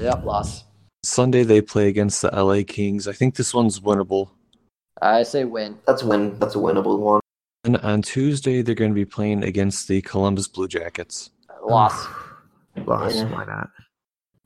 [0.00, 0.64] yep, loss.
[1.02, 3.06] Sunday, they play against the LA Kings.
[3.06, 4.30] I think this one's winnable.
[5.02, 5.78] I say win.
[5.86, 6.38] That's win.
[6.38, 7.20] That's a winnable one.
[7.64, 11.30] And on Tuesday, they're going to be playing against the Columbus Blue Jackets.
[11.64, 12.06] Loss.
[12.86, 13.14] Loss.
[13.16, 13.32] Yeah.
[13.32, 13.70] Why not?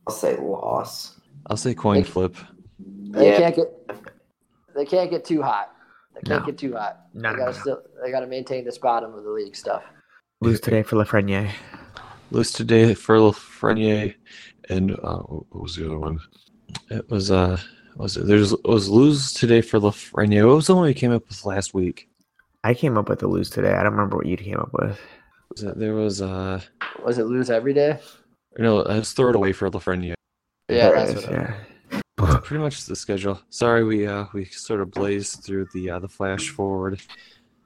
[0.07, 1.21] I'll say loss.
[1.47, 2.37] I'll say coin Think- flip.
[2.79, 3.39] They Yeah.
[3.39, 4.03] can't get.
[4.75, 5.71] They can't get too hot.
[6.15, 6.47] They can't No.
[6.47, 7.01] get too hot.
[7.15, 7.59] No, they gotta no.
[7.59, 7.83] still.
[8.03, 9.83] They gotta maintain this bottom of the league stuff.
[10.41, 11.51] Lose today for Lafreniere.
[12.33, 14.15] Lose today for Lafreniere,
[14.69, 16.21] and uh, what was the other one?
[16.91, 17.59] It was uh,
[17.97, 18.27] was it?
[18.27, 20.47] There's it was lose today for Lafreniere.
[20.47, 22.09] What was the one we came up with last week?
[22.63, 23.73] I came up with the lose today.
[23.73, 25.01] I don't remember what you came up with.
[25.51, 26.61] Was it, there was uh,
[27.05, 27.99] Was it lose every day?
[28.59, 30.15] no, let's throw it away for Lafreniere.
[30.69, 31.33] Yeah, that's it is, what.
[31.33, 31.55] yeah.
[32.45, 33.41] Pretty much the schedule.
[33.51, 37.01] Sorry, we uh we sort of blazed through the uh, the flash forward.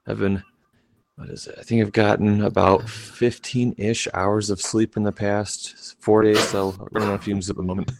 [0.06, 0.42] I've been
[1.16, 1.56] what is it?
[1.58, 6.40] I think I've gotten about fifteen ish hours of sleep in the past four days,
[6.48, 7.92] so we're running on fumes at the moment.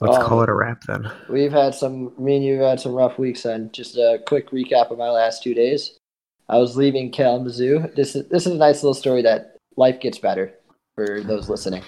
[0.00, 0.26] Let's Oh.
[0.26, 1.10] call it a wrap then.
[1.28, 2.12] We've had some.
[2.18, 3.44] Me and you have had some rough weeks.
[3.44, 5.98] And just a quick recap of my last two days.
[6.48, 7.90] I was leaving Kalamazoo.
[7.94, 10.52] This is this is a nice little story that life gets better
[10.96, 11.82] for those listening.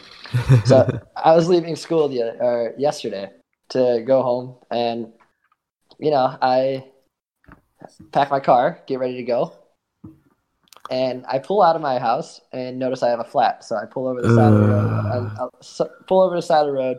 [0.66, 3.30] So I was leaving school the other, or yesterday
[3.70, 5.12] to go home, and
[5.98, 6.84] you know I
[8.12, 9.52] pack my car, get ready to go,
[10.92, 13.64] and I pull out of my house and notice I have a flat.
[13.64, 15.32] So I pull over the side of the road.
[15.38, 16.98] I, pull over the side of the road.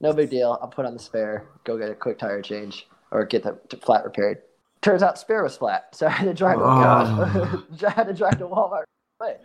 [0.00, 0.56] No big deal.
[0.62, 4.04] I'll put on the spare, go get a quick tire change, or get the flat
[4.04, 4.42] repaired.
[4.80, 7.64] Turns out spare was flat, so I had to drive to Oh.
[7.86, 8.84] I had to drive to Walmart.
[9.20, 9.38] Wait,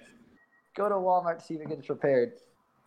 [0.75, 2.33] go to Walmart to see if it gets repaired.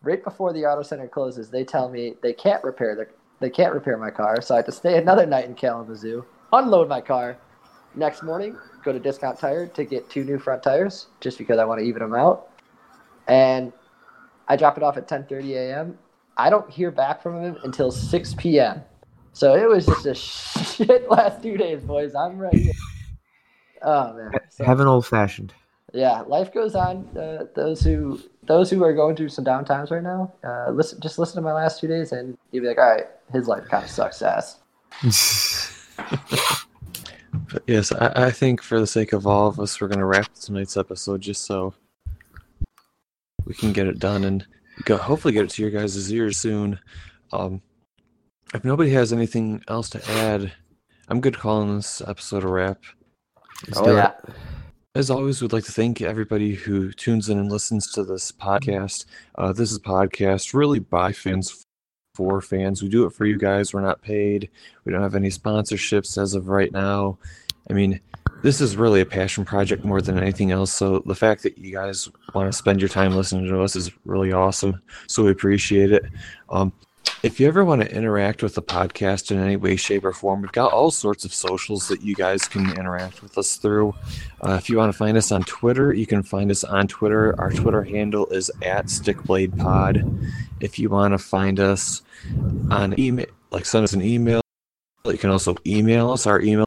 [0.03, 3.07] Right before the auto center closes, they tell me they can't repair the
[3.39, 6.87] they can't repair my car, so I have to stay another night in Kalamazoo, unload
[6.87, 7.37] my car.
[7.93, 11.65] Next morning, go to Discount Tire to get two new front tires, just because I
[11.65, 12.47] want to even them out.
[13.27, 13.73] And
[14.47, 15.97] I drop it off at 10:30 a.m.
[16.37, 18.81] I don't hear back from him until 6 p.m.
[19.33, 20.15] So it was just a
[20.85, 22.15] shit last two days, boys.
[22.15, 22.71] I'm ready.
[23.81, 24.31] Oh man.
[24.49, 25.53] So- Have an old fashioned.
[25.93, 27.05] yeah, life goes on.
[27.17, 30.99] Uh, those who those who are going through some down times right now, uh, listen,
[31.01, 33.65] just listen to my last two days, and you'll be like, all right, his life
[33.69, 34.59] kind of sucks ass.
[37.51, 40.33] But yes, I, I think for the sake of all of us, we're gonna wrap
[40.33, 41.73] tonight's episode just so
[43.45, 44.45] we can get it done and
[44.85, 46.79] go, hopefully get it to your guys' ears soon.
[47.33, 47.61] Um,
[48.53, 50.51] if nobody has anything else to add,
[51.07, 52.83] I'm good calling this episode a wrap.
[53.75, 54.13] Oh yeah.
[54.93, 59.05] As always, we'd like to thank everybody who tunes in and listens to this podcast.
[59.35, 61.65] Uh, this is a podcast really by fans
[62.21, 62.83] for fans.
[62.83, 63.73] We do it for you guys.
[63.73, 64.49] We're not paid.
[64.85, 67.17] We don't have any sponsorships as of right now.
[67.69, 67.99] I mean,
[68.43, 70.71] this is really a passion project more than anything else.
[70.71, 73.91] So the fact that you guys want to spend your time listening to us is
[74.05, 74.81] really awesome.
[75.07, 76.03] So we appreciate it.
[76.49, 76.71] Um,
[77.23, 80.41] if you ever want to interact with the podcast in any way, shape, or form,
[80.41, 83.93] we've got all sorts of socials that you guys can interact with us through.
[84.41, 87.39] Uh, if you want to find us on Twitter, you can find us on Twitter.
[87.39, 90.31] Our Twitter handle is at StickBladePod.
[90.59, 92.01] If you want to find us
[92.71, 94.41] on email, like send us an email,
[95.05, 96.25] you can also email us.
[96.25, 96.65] Our email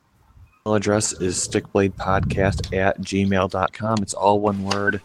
[0.67, 4.03] address is stickbladepodcast at gmail.com.
[4.03, 5.01] It's all one word.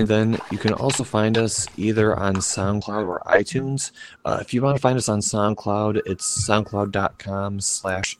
[0.00, 3.90] And then you can also find us either on SoundCloud or iTunes.
[4.24, 8.18] Uh, if you want to find us on SoundCloud, it's soundcloud.com slash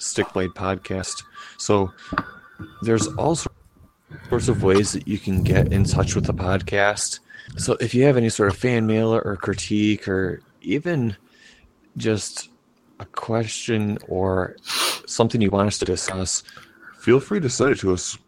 [0.00, 1.22] stickblade podcast.
[1.56, 1.92] So
[2.82, 3.36] there's all
[4.28, 7.20] sorts of ways that you can get in touch with the podcast.
[7.56, 11.16] So if you have any sort of fan mail or critique or even
[11.96, 12.48] just
[12.98, 14.56] a question or
[15.06, 16.42] something you want us to discuss,
[16.98, 18.18] feel free to send it to us.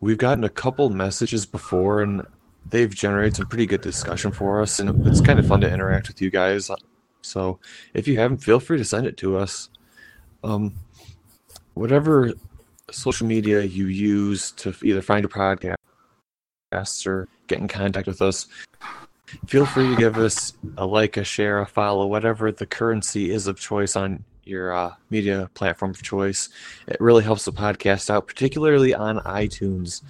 [0.00, 2.26] We've gotten a couple messages before, and
[2.70, 6.08] they've generated some pretty good discussion for us, and it's kind of fun to interact
[6.08, 6.70] with you guys.
[7.22, 7.58] So
[7.94, 9.70] if you haven't, feel free to send it to us.
[10.44, 10.74] Um,
[11.74, 12.32] whatever
[12.90, 18.46] social media you use to either find a podcast or get in contact with us,
[19.46, 23.46] feel free to give us a like, a share, a follow, whatever the currency is
[23.46, 26.48] of choice on your uh, media platform of choice.
[26.86, 30.02] It really helps the podcast out, particularly on iTunes.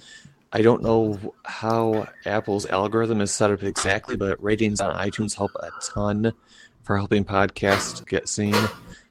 [0.51, 5.51] I don't know how Apple's algorithm is set up exactly, but ratings on iTunes help
[5.55, 6.33] a ton
[6.81, 8.55] for helping podcasts get seen.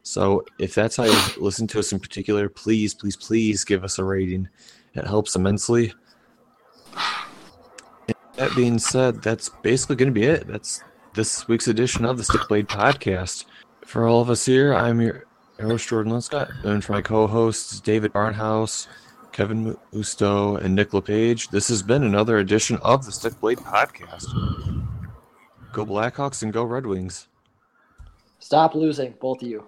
[0.03, 3.99] So if that's how you listen to us in particular, please, please, please give us
[3.99, 4.49] a rating.
[4.95, 5.93] It helps immensely.
[6.97, 10.49] And that being said, that's basically going to be it.
[10.49, 10.83] That's
[11.15, 13.45] this week's edition of the Stick Blade Podcast.
[13.85, 15.27] For all of us here, I'm your
[15.61, 18.89] host, Jordan Linscott, and for my co hosts, David Barnhouse,
[19.39, 24.27] Kevin Musto, and Nick LePage, this has been another edition of the Stick Blade Podcast.
[25.73, 27.29] Go Blackhawks and go Red Wings.
[28.41, 29.65] Stop losing, both of you.